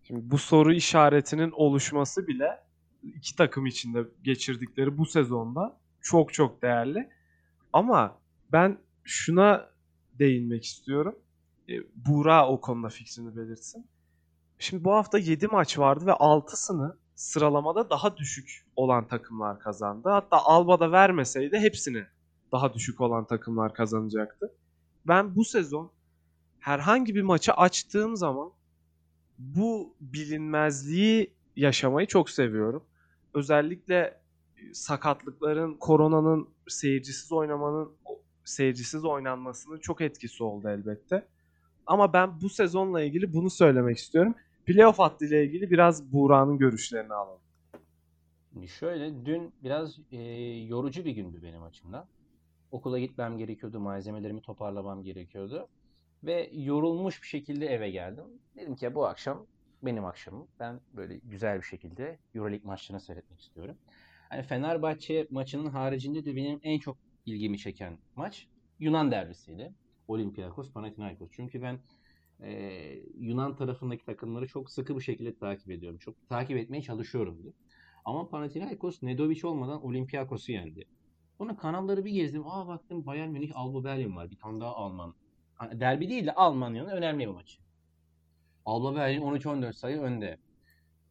Şimdi 0.04 0.32
bu 0.32 0.38
soru 0.38 0.74
işaretinin 0.74 1.52
oluşması 1.52 2.28
bile 2.28 2.64
iki 3.04 3.36
takım 3.36 3.66
içinde 3.66 4.06
geçirdikleri 4.24 4.98
bu 4.98 5.06
sezonda 5.06 5.78
çok 6.02 6.34
çok 6.34 6.62
değerli. 6.62 7.10
Ama 7.74 8.20
ben 8.52 8.78
şuna 9.04 9.70
değinmek 10.20 10.66
istiyorum. 10.66 11.20
E, 11.70 11.74
Buğra 11.96 12.48
o 12.48 12.62
konuda 12.62 12.90
fikrini 12.90 13.36
belirtsin. 13.36 13.88
Şimdi 14.60 14.84
bu 14.84 14.94
hafta 14.94 15.18
7 15.18 15.48
maç 15.48 15.80
vardı 15.80 16.06
ve 16.06 16.12
6'sını 16.12 16.96
sıralamada 17.16 17.90
daha 17.90 18.18
düşük 18.18 18.66
olan 18.76 19.08
takımlar 19.08 19.60
kazandı. 19.60 20.10
Hatta 20.10 20.38
Alba'da 20.38 20.92
vermeseydi 20.92 21.58
hepsini 21.60 22.06
daha 22.52 22.74
düşük 22.74 23.02
olan 23.02 23.26
takımlar 23.26 23.74
kazanacaktı. 23.74 24.52
Ben 25.08 25.36
bu 25.36 25.46
sezon 25.46 25.92
herhangi 26.60 27.16
bir 27.16 27.22
maçı 27.22 27.54
açtığım 27.54 28.16
zaman 28.16 28.52
bu 29.40 29.94
bilinmezliği 30.02 31.34
yaşamayı 31.56 32.08
çok 32.08 32.30
seviyorum. 32.30 32.84
Özellikle 33.34 34.22
e, 34.58 34.74
sakatlıkların, 34.74 35.74
koronanın 35.74 36.50
seyircisiz 36.68 37.32
oynamanın 37.32 37.92
seyircisiz 38.46 39.06
oynanmasının 39.06 39.80
çok 39.80 40.02
etkisi 40.02 40.44
oldu 40.44 40.70
elbette. 40.70 41.28
Ama 41.88 42.14
ben 42.14 42.42
bu 42.42 42.50
sezonla 42.50 43.02
ilgili 43.02 43.34
bunu 43.34 43.50
söylemek 43.50 43.98
istiyorum. 43.98 44.36
Playoff 44.66 45.00
hattıyla 45.00 45.38
ilgili 45.38 45.72
biraz 45.72 46.12
Buğra'nın 46.14 46.58
görüşlerini 46.58 47.14
alalım. 47.14 47.42
Şöyle 48.68 49.26
dün 49.26 49.54
biraz 49.64 50.00
e, 50.12 50.22
yorucu 50.68 51.06
bir 51.06 51.12
gündü 51.12 51.40
benim 51.44 51.64
açımdan. 51.64 52.08
Okula 52.72 53.00
gitmem 53.00 53.38
gerekiyordu, 53.38 53.80
malzemelerimi 53.80 54.42
toparlamam 54.42 55.04
gerekiyordu. 55.04 55.68
Ve 56.24 56.50
yorulmuş 56.54 57.22
bir 57.22 57.28
şekilde 57.28 57.68
eve 57.68 57.90
geldim. 57.90 58.26
Dedim 58.56 58.76
ki 58.76 58.96
bu 58.96 59.06
akşam 59.06 59.46
benim 59.84 60.06
akşamım. 60.06 60.48
Ben 60.60 60.80
böyle 60.94 61.18
güzel 61.18 61.58
bir 61.58 61.66
şekilde 61.66 62.20
Euroleague 62.36 62.68
maçlarını 62.68 63.02
seyretmek 63.02 63.40
istiyorum. 63.40 63.78
Hani 64.30 64.44
Fenerbahçe 64.44 65.28
maçının 65.30 65.70
haricinde 65.70 66.26
de 66.26 66.36
benim 66.36 66.60
en 66.64 66.80
çok 66.80 66.98
ilgimi 67.26 67.58
çeken 67.58 67.98
maç 68.16 68.48
Yunan 68.80 69.12
derbisiydi. 69.12 69.74
Olympiakos 70.08 70.72
Panathinaikos. 70.72 71.30
Çünkü 71.32 71.62
ben 71.62 71.80
e, 72.44 72.52
Yunan 73.18 73.56
tarafındaki 73.56 74.06
takımları 74.06 74.48
çok 74.48 74.72
sıkı 74.72 74.98
bir 74.98 75.04
şekilde 75.04 75.36
takip 75.36 75.72
ediyorum. 75.72 76.00
Çok 76.00 76.30
takip 76.30 76.58
etmeye 76.58 76.82
çalışıyorum. 76.82 77.44
Diye. 77.44 77.54
Ama 78.06 78.30
Panathinaikos 78.30 79.04
Nedovic 79.04 79.48
olmadan 79.48 79.86
Olympiakos'u 79.86 80.52
yendi. 80.52 80.86
Sonra 81.38 81.58
kanalları 81.58 82.06
bir 82.06 82.12
gezdim. 82.12 82.48
Aa 82.48 82.68
baktım 82.68 83.06
Bayern 83.06 83.30
Münih 83.30 83.52
Alba 83.56 83.84
Berlin 83.84 84.16
var. 84.16 84.32
Bir 84.32 84.38
tane 84.38 84.62
daha 84.62 84.76
Alman. 84.76 85.16
Hani 85.56 85.80
derbi 85.80 86.10
değil 86.10 86.26
de 86.26 86.36
Almanya'nın 86.36 86.90
önemli 86.90 87.28
bir 87.28 87.34
maçı. 87.34 87.62
Alba 88.66 88.96
Berlin 88.96 89.22
13-14 89.22 89.74
sayı 89.74 90.00
önde. 90.00 90.38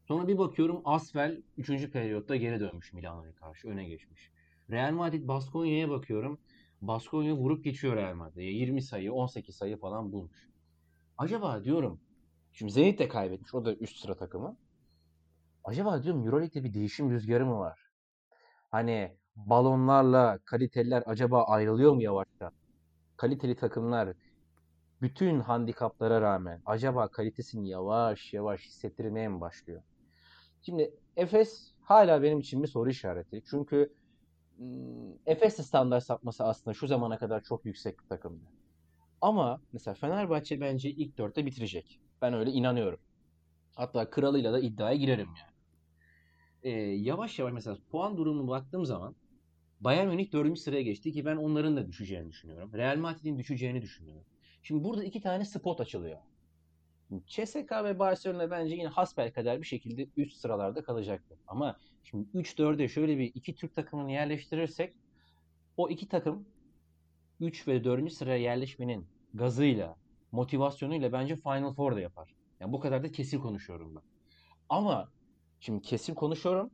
Sonra 0.09 0.29
bir 0.29 0.39
bakıyorum 0.39 0.83
Asvel 0.85 1.43
3. 1.57 1.91
periyotta 1.91 2.37
geri 2.37 2.61
dönmüş 2.61 2.93
Milano'ya 2.93 3.33
karşı. 3.33 3.69
Öne 3.69 3.85
geçmiş. 3.85 4.31
Real 4.71 4.93
Madrid 4.93 5.29
Baskonya'ya 5.29 5.91
bakıyorum. 5.91 6.39
Baskonya 6.83 7.35
vurup 7.35 7.65
geçiyor 7.65 7.97
Real 7.97 8.15
Madrid'e. 8.15 8.43
20 8.43 8.83
sayı, 8.83 9.13
18 9.13 9.57
sayı 9.57 9.77
falan 9.77 10.13
bulmuş. 10.13 10.49
Acaba 11.19 11.65
diyorum, 11.65 12.01
şimdi 12.53 12.73
Zenit 12.73 12.99
de 12.99 13.09
kaybetmiş. 13.09 13.55
O 13.55 13.65
da 13.65 13.75
üst 13.75 13.99
sıra 13.99 14.17
takımı. 14.17 14.57
Acaba 15.65 16.03
diyorum 16.03 16.25
Euroleague'de 16.27 16.65
bir 16.65 16.75
değişim 16.75 17.11
rüzgarı 17.11 17.47
mı 17.47 17.59
var? 17.59 17.81
Hani 18.71 19.17
balonlarla 19.37 20.39
kaliteliler 20.45 21.03
acaba 21.07 21.45
ayrılıyor 21.45 21.93
mu 21.93 22.03
yavaştan? 22.03 22.53
Kaliteli 23.17 23.57
takımlar 23.57 24.17
bütün 25.03 25.41
handikaplara 25.41 26.21
rağmen 26.21 26.63
acaba 26.67 27.09
kalitesini 27.09 27.69
yavaş 27.69 28.33
yavaş 28.33 28.67
hissettirmeye 28.67 29.29
mi 29.29 29.41
başlıyor? 29.41 29.83
Şimdi 30.63 30.95
Efes 31.17 31.73
hala 31.81 32.23
benim 32.23 32.41
için 32.41 32.63
bir 32.63 32.69
soru 32.69 32.91
işareti. 32.91 33.43
Çünkü 33.51 33.95
Efes 35.27 35.57
standart 35.57 36.05
sapması 36.05 36.45
aslında 36.45 36.75
şu 36.75 36.87
zamana 36.87 37.19
kadar 37.19 37.43
çok 37.43 37.65
yüksek 37.65 38.01
bir 38.01 38.09
takımdı. 38.09 38.45
Ama 39.25 39.61
mesela 39.73 39.95
Fenerbahçe 39.95 40.61
bence 40.61 40.91
ilk 40.91 41.19
dörtte 41.19 41.47
bitirecek. 41.47 42.01
Ben 42.23 42.35
öyle 42.35 42.51
inanıyorum. 42.51 43.01
Hatta 43.75 44.11
kralıyla 44.11 44.53
da 44.53 44.61
iddiaya 44.61 44.97
girerim 44.97 45.29
yani. 45.29 45.55
Ee, 46.63 46.71
yavaş 46.81 47.39
yavaş 47.39 47.53
mesela 47.53 47.79
puan 47.91 48.17
durumuna 48.17 48.49
baktığım 48.49 48.85
zaman 48.85 49.15
Bayern 49.81 50.09
Münih 50.09 50.33
dördüncü 50.33 50.61
sıraya 50.61 50.83
geçti 50.83 51.13
ki 51.13 51.25
ben 51.25 51.37
onların 51.37 51.77
da 51.77 51.89
düşeceğini 51.89 52.29
düşünüyorum. 52.29 52.73
Real 52.75 52.97
Madrid'in 52.97 53.39
düşeceğini 53.39 53.83
düşünüyorum. 53.83 54.25
Şimdi 54.63 54.85
burada 54.85 55.05
iki 55.05 55.21
tane 55.21 55.45
spot 55.45 55.81
açılıyor. 55.81 56.19
CSK 57.27 57.73
ve 57.85 57.99
Barcelona 57.99 58.51
bence 58.51 58.75
yine 58.75 58.89
hasbel 58.89 59.33
kadar 59.33 59.61
bir 59.61 59.67
şekilde 59.67 60.09
üst 60.17 60.37
sıralarda 60.37 60.83
kalacaktır. 60.83 61.39
Ama 61.47 61.77
şimdi 62.05 62.29
3-4'e 62.35 62.89
şöyle 62.89 63.19
bir 63.19 63.33
iki 63.35 63.55
Türk 63.55 63.75
takımını 63.75 64.13
yerleştirirsek 64.13 64.95
o 65.77 65.91
iki 65.91 66.09
takım 66.09 66.47
3 67.41 67.69
ve 67.69 67.85
4. 67.85 68.13
sıraya 68.13 68.39
yerleşmenin 68.39 69.14
gazıyla, 69.35 69.97
motivasyonuyla 70.33 71.13
bence 71.13 71.37
Final 71.37 71.73
Four'da 71.73 72.01
yapar. 72.01 72.35
Yani 72.61 72.73
bu 72.73 72.81
kadar 72.81 73.05
da 73.05 73.13
kesin 73.13 73.41
konuşuyorum 73.41 73.95
ben. 73.95 74.03
Ama 74.69 75.09
şimdi 75.61 75.83
kesin 75.83 76.15
konuşuyorum. 76.15 76.71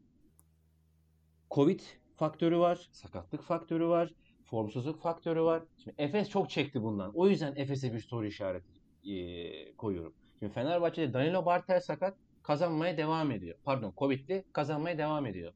Covid 1.51 1.81
faktörü 2.17 2.59
var, 2.59 2.89
sakatlık 2.93 3.43
faktörü 3.43 3.89
var, 3.89 4.13
formsuzluk 4.45 5.03
faktörü 5.03 5.43
var. 5.43 5.63
Şimdi 5.79 5.95
Efes 5.99 6.29
çok 6.29 6.51
çekti 6.51 6.83
bundan. 6.83 7.13
O 7.15 7.29
yüzden 7.29 7.57
Efes'e 7.57 7.93
bir 7.93 8.01
soru 8.01 8.27
işareti 8.27 8.69
e, 9.05 9.73
koyuyorum. 9.77 10.15
Şimdi 10.39 10.53
Fenerbahçe'de 10.53 11.13
Danilo 11.13 11.47
Bartel 11.47 11.81
sakat 11.81 12.17
kazanmaya 12.43 12.97
devam 12.97 13.31
ediyor. 13.31 13.59
Pardon 13.65 13.93
Covid'li 13.97 14.45
kazanmaya 14.53 14.99
devam 14.99 15.27
ediyor. 15.27 15.53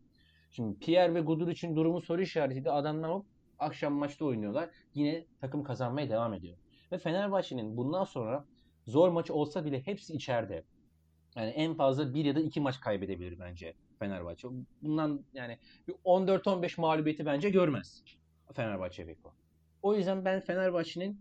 Şimdi 0.50 0.78
Pierre 0.78 1.14
ve 1.14 1.20
Gudur 1.20 1.48
için 1.48 1.76
durumu 1.76 2.00
soru 2.00 2.22
işaretiydi. 2.22 2.70
Adamlar 2.70 3.10
hop 3.10 3.26
akşam 3.58 3.94
maçta 3.94 4.24
oynuyorlar. 4.24 4.70
Yine 4.94 5.24
takım 5.40 5.64
kazanmaya 5.64 6.10
devam 6.10 6.34
ediyor. 6.34 6.56
Ve 6.94 6.98
Fenerbahçe'nin 6.98 7.76
bundan 7.76 8.04
sonra 8.04 8.44
zor 8.86 9.08
maç 9.08 9.30
olsa 9.30 9.64
bile 9.64 9.86
hepsi 9.86 10.12
içeride. 10.12 10.64
Yani 11.36 11.50
en 11.50 11.74
fazla 11.74 12.14
bir 12.14 12.24
ya 12.24 12.34
da 12.34 12.40
iki 12.40 12.60
maç 12.60 12.80
kaybedebilir 12.80 13.38
bence 13.38 13.74
Fenerbahçe. 13.98 14.48
Bundan 14.82 15.24
yani 15.32 15.58
bir 15.88 15.94
14-15 16.04 16.80
mağlubiyeti 16.80 17.26
bence 17.26 17.50
görmez 17.50 18.04
Fenerbahçe 18.52 19.08
Beko. 19.08 19.34
O 19.82 19.94
yüzden 19.94 20.24
ben 20.24 20.40
Fenerbahçe'nin 20.40 21.20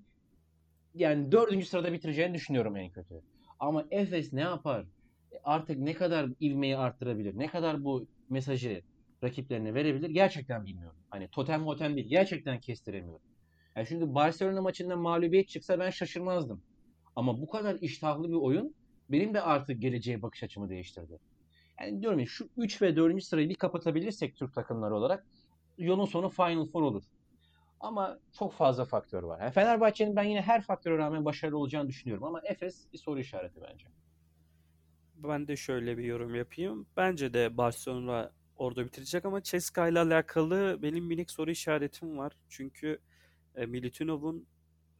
yani 0.95 1.31
dördüncü 1.31 1.65
sırada 1.65 1.93
bitireceğini 1.93 2.33
düşünüyorum 2.33 2.75
en 2.77 2.91
kötü. 2.91 3.21
Ama 3.59 3.85
Efes 3.91 4.33
ne 4.33 4.41
yapar? 4.41 4.85
E, 5.31 5.39
artık 5.43 5.77
ne 5.77 5.93
kadar 5.93 6.29
ivmeyi 6.41 6.77
arttırabilir? 6.77 7.37
Ne 7.39 7.47
kadar 7.47 7.83
bu 7.83 8.07
mesajı 8.29 8.81
rakiplerine 9.23 9.73
verebilir? 9.73 10.09
Gerçekten 10.09 10.65
bilmiyorum. 10.65 10.97
Hani 11.09 11.27
totem 11.27 11.61
motem 11.61 11.95
değil. 11.95 12.07
Gerçekten 12.07 12.59
kestiremiyorum. 12.59 13.32
Yani 13.75 13.87
çünkü 13.87 14.15
Barcelona 14.15 14.61
maçında 14.61 14.95
mağlubiyet 14.95 15.49
çıksa 15.49 15.79
ben 15.79 15.89
şaşırmazdım. 15.89 16.61
Ama 17.15 17.41
bu 17.41 17.49
kadar 17.49 17.75
iştahlı 17.81 18.29
bir 18.29 18.33
oyun 18.33 18.75
benim 19.09 19.33
de 19.33 19.41
artık 19.41 19.81
geleceğe 19.81 20.21
bakış 20.21 20.43
açımı 20.43 20.69
değiştirdi. 20.69 21.19
Yani 21.79 22.01
diyorum 22.01 22.19
ya 22.19 22.25
şu 22.25 22.49
3 22.57 22.81
ve 22.81 22.95
4. 22.95 23.23
sırayı 23.23 23.49
bir 23.49 23.55
kapatabilirsek 23.55 24.35
Türk 24.35 24.53
takımları 24.53 24.95
olarak 24.95 25.25
yolun 25.77 26.05
sonu 26.05 26.29
Final 26.29 26.65
Four 26.65 26.81
olur. 26.81 27.03
Ama 27.79 28.19
çok 28.39 28.53
fazla 28.53 28.85
faktör 28.85 29.23
var. 29.23 29.41
Yani 29.41 29.51
Fenerbahçe'nin 29.51 30.15
ben 30.15 30.23
yine 30.23 30.41
her 30.41 30.61
faktöre 30.61 30.97
rağmen 30.97 31.25
başarılı 31.25 31.57
olacağını 31.57 31.89
düşünüyorum 31.89 32.23
ama 32.23 32.41
Efes 32.43 32.87
bir 32.93 32.97
soru 32.97 33.19
işareti 33.19 33.61
bence. 33.61 33.87
Ben 35.15 35.47
de 35.47 35.55
şöyle 35.55 35.97
bir 35.97 36.03
yorum 36.03 36.35
yapayım. 36.35 36.87
Bence 36.97 37.33
de 37.33 37.57
Barcelona 37.57 38.31
orada 38.57 38.85
bitirecek 38.85 39.25
ama 39.25 39.43
Ceska 39.43 39.87
ile 39.87 39.99
alakalı 39.99 40.79
benim 40.81 41.05
minik 41.05 41.31
soru 41.31 41.51
işaretim 41.51 42.17
var. 42.17 42.33
Çünkü 42.49 42.99
e, 43.55 43.65
Milutinov'un 43.65 44.47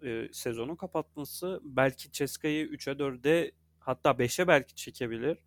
e, 0.04 0.30
sezonu 0.32 0.78
kapatması 0.78 1.62
belki 1.64 2.12
Ceska'yı 2.12 2.66
3'e 2.68 3.00
4'e 3.00 3.52
hatta 3.80 4.20
5'e 4.20 4.48
belki 4.48 4.76
çekebilir. 4.76 5.38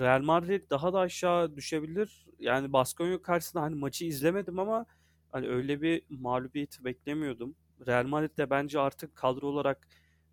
Real 0.00 0.22
Madrid 0.22 0.70
daha 0.70 0.92
da 0.92 1.00
aşağı 1.00 1.56
düşebilir. 1.56 2.26
Yani 2.38 2.72
Baskonya 2.72 3.22
karşısında 3.22 3.62
hani 3.62 3.74
maçı 3.74 4.04
izlemedim 4.04 4.58
ama 4.58 4.86
hani 5.32 5.48
öyle 5.48 5.82
bir 5.82 6.02
mağlubiyeti 6.10 6.84
beklemiyordum. 6.84 7.56
Real 7.86 8.06
Madrid 8.06 8.38
de 8.38 8.50
bence 8.50 8.80
artık 8.80 9.16
kadro 9.16 9.46
olarak 9.46 9.88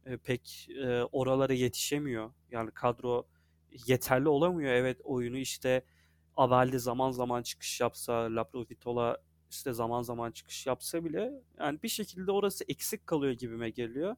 e, 0.05 0.17
pek 0.17 0.67
e, 0.69 1.03
oralara 1.03 1.53
yetişemiyor. 1.53 2.31
Yani 2.51 2.71
kadro 2.71 3.27
yeterli 3.87 4.29
olamıyor. 4.29 4.71
Evet 4.71 5.01
oyunu 5.03 5.37
işte 5.37 5.83
Avalde 6.35 6.79
zaman 6.79 7.11
zaman 7.11 7.43
çıkış 7.43 7.81
yapsa, 7.81 8.13
Laprovitola 8.35 9.17
işte 9.53 9.73
zaman 9.73 10.01
zaman 10.01 10.31
çıkış 10.31 10.67
yapsa 10.67 11.05
bile 11.05 11.31
yani 11.59 11.79
bir 11.83 11.87
şekilde 11.87 12.31
orası 12.31 12.63
eksik 12.67 13.07
kalıyor 13.07 13.33
gibime 13.33 13.69
geliyor. 13.69 14.15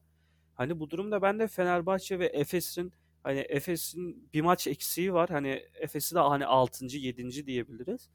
Hani 0.54 0.80
bu 0.80 0.90
durumda 0.90 1.22
ben 1.22 1.38
de 1.38 1.48
Fenerbahçe 1.48 2.18
ve 2.18 2.26
Efes'in 2.26 2.92
hani 3.22 3.38
Efes'in 3.38 4.28
bir 4.34 4.40
maç 4.40 4.66
eksiği 4.66 5.12
var. 5.12 5.30
Hani 5.30 5.62
Efes'i 5.74 6.14
de 6.14 6.18
hani 6.18 6.46
6. 6.46 6.86
7. 6.96 7.46
diyebiliriz. 7.46 8.08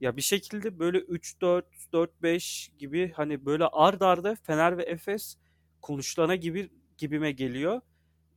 Ya 0.00 0.16
bir 0.16 0.22
şekilde 0.22 0.78
böyle 0.78 0.98
3-4, 0.98 1.62
4-5 1.92 2.76
gibi 2.78 3.12
hani 3.12 3.46
böyle 3.46 3.66
ard 3.66 4.00
arda 4.00 4.34
Fener 4.34 4.78
ve 4.78 4.82
Efes 4.82 5.36
konuşulana 5.82 6.36
gibi 6.36 6.70
gibime 6.98 7.32
geliyor. 7.32 7.80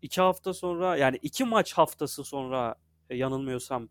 İki 0.02 0.22
hafta 0.22 0.54
sonra 0.54 0.98
yani 0.98 1.18
iki 1.22 1.44
maç 1.44 1.74
haftası 1.74 2.24
sonra 2.24 2.76
e, 3.10 3.18
yanılmıyorsam 3.18 3.90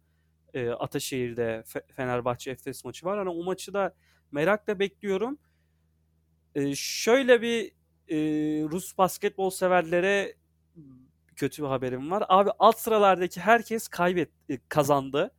e, 0.55 0.71
Ataşehir'de 0.71 1.65
Fenerbahçe 1.97 2.51
Efes 2.51 2.85
maçı 2.85 3.07
var. 3.07 3.19
Hani 3.19 3.29
o 3.29 3.45
maçı 3.45 3.75
da 3.75 3.95
merakla 4.35 4.79
bekliyorum. 4.79 5.39
E, 6.55 6.75
şöyle 6.77 7.43
bir 7.43 7.73
e, 8.09 8.17
Rus 8.69 8.99
basketbol 8.99 9.51
severlere 9.51 10.35
kötü 11.37 11.63
bir 11.63 11.69
haberim 11.69 12.11
var. 12.11 12.25
Abi 12.29 12.51
alt 12.59 12.79
sıralardaki 12.79 13.41
herkes 13.41 13.89
kaybet 13.89 14.31
e, 14.49 14.59
kazandı. 14.69 15.31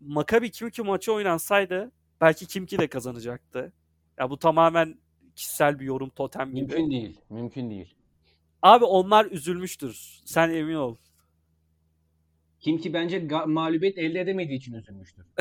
Makabi 0.00 0.50
Kimki 0.50 0.82
maçı 0.82 1.12
oynansaydı 1.12 1.92
belki 2.20 2.46
Kimki 2.46 2.78
de 2.78 2.86
kazanacaktı. 2.86 3.72
Ya 4.18 4.30
bu 4.30 4.38
tamamen 4.38 4.98
kişisel 5.36 5.80
bir 5.80 5.84
yorum 5.84 6.10
totem 6.10 6.54
gibi. 6.54 6.60
Mümkün 6.60 6.90
değil. 6.90 7.20
Mümkün 7.30 7.70
değil. 7.70 7.94
Abi 8.62 8.84
onlar 8.84 9.26
üzülmüştür. 9.26 10.20
Sen 10.24 10.50
emin 10.50 10.74
ol. 10.74 10.96
Kim 12.60 12.78
ki 12.78 12.92
bence 12.92 13.18
ga- 13.18 13.52
mağlubiyet 13.52 13.98
elde 13.98 14.20
edemediği 14.20 14.58
için 14.58 14.74
üzülmüştür. 14.74 15.26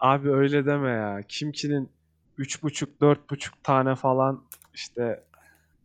Abi 0.00 0.30
öyle 0.30 0.66
deme 0.66 0.90
ya. 0.90 1.22
Kimkinin 1.28 1.90
3.5 2.38 2.86
4.5 3.00 3.50
tane 3.62 3.94
falan 3.94 4.44
işte 4.74 5.24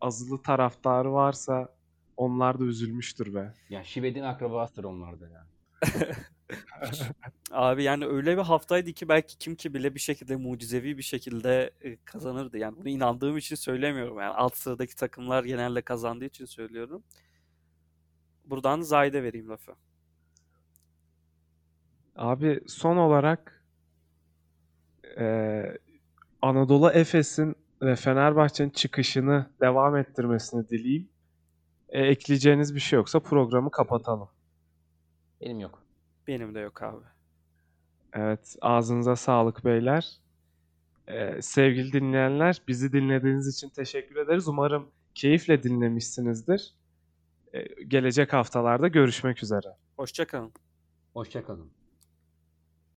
azılı 0.00 0.42
taraftarı 0.42 1.12
varsa 1.12 1.68
onlar 2.16 2.60
da 2.60 2.64
üzülmüştür 2.64 3.34
be. 3.34 3.54
Ya 3.70 3.84
Şived'in 3.84 4.22
akrabasıdır 4.22 4.84
onlar 4.84 5.20
da 5.20 5.28
ya. 5.28 5.46
Abi 7.50 7.82
yani 7.82 8.06
öyle 8.06 8.36
bir 8.36 8.42
haftaydı 8.42 8.92
ki 8.92 9.08
belki 9.08 9.38
kim 9.38 9.54
ki 9.54 9.74
bile 9.74 9.94
bir 9.94 10.00
şekilde 10.00 10.36
mucizevi 10.36 10.98
bir 10.98 11.02
şekilde 11.02 11.70
e, 11.80 11.96
kazanırdı. 11.96 12.58
Yani 12.58 12.76
bunu 12.76 12.88
inandığım 12.88 13.36
için 13.36 13.56
söylemiyorum. 13.56 14.18
Yani 14.18 14.34
alt 14.34 14.56
sıradaki 14.56 14.96
takımlar 14.96 15.44
genelde 15.44 15.82
kazandığı 15.82 16.24
için 16.24 16.44
söylüyorum. 16.44 17.02
Buradan 18.44 18.80
Zayde 18.80 19.22
vereyim 19.22 19.48
lafı. 19.48 19.72
Abi 22.16 22.60
son 22.66 22.96
olarak 22.96 23.53
eee, 25.16 25.78
Anadolu 26.42 26.90
Efes'in 26.90 27.54
ve 27.82 27.96
Fenerbahçe'nin 27.96 28.70
çıkışını 28.70 29.46
devam 29.60 29.96
ettirmesini 29.96 30.68
dileyeyim. 30.68 31.08
E, 31.88 32.00
ekleyeceğiniz 32.02 32.74
bir 32.74 32.80
şey 32.80 32.96
yoksa 32.96 33.20
programı 33.20 33.70
kapatalım. 33.70 34.28
Benim 35.40 35.60
yok. 35.60 35.82
Benim 36.26 36.54
de 36.54 36.60
yok 36.60 36.82
abi. 36.82 37.04
Evet, 38.12 38.56
ağzınıza 38.60 39.16
sağlık 39.16 39.64
beyler. 39.64 40.18
Ee, 41.08 41.42
sevgili 41.42 41.92
dinleyenler, 41.92 42.62
bizi 42.68 42.92
dinlediğiniz 42.92 43.48
için 43.48 43.68
teşekkür 43.68 44.16
ederiz. 44.16 44.48
Umarım 44.48 44.90
keyifle 45.14 45.62
dinlemişsinizdir. 45.62 46.74
Ee, 47.52 47.84
gelecek 47.84 48.32
haftalarda 48.32 48.88
görüşmek 48.88 49.42
üzere. 49.42 49.68
Hoşça 49.96 50.26
kalın. 50.26 50.52
Hoşçakalın. 51.14 51.83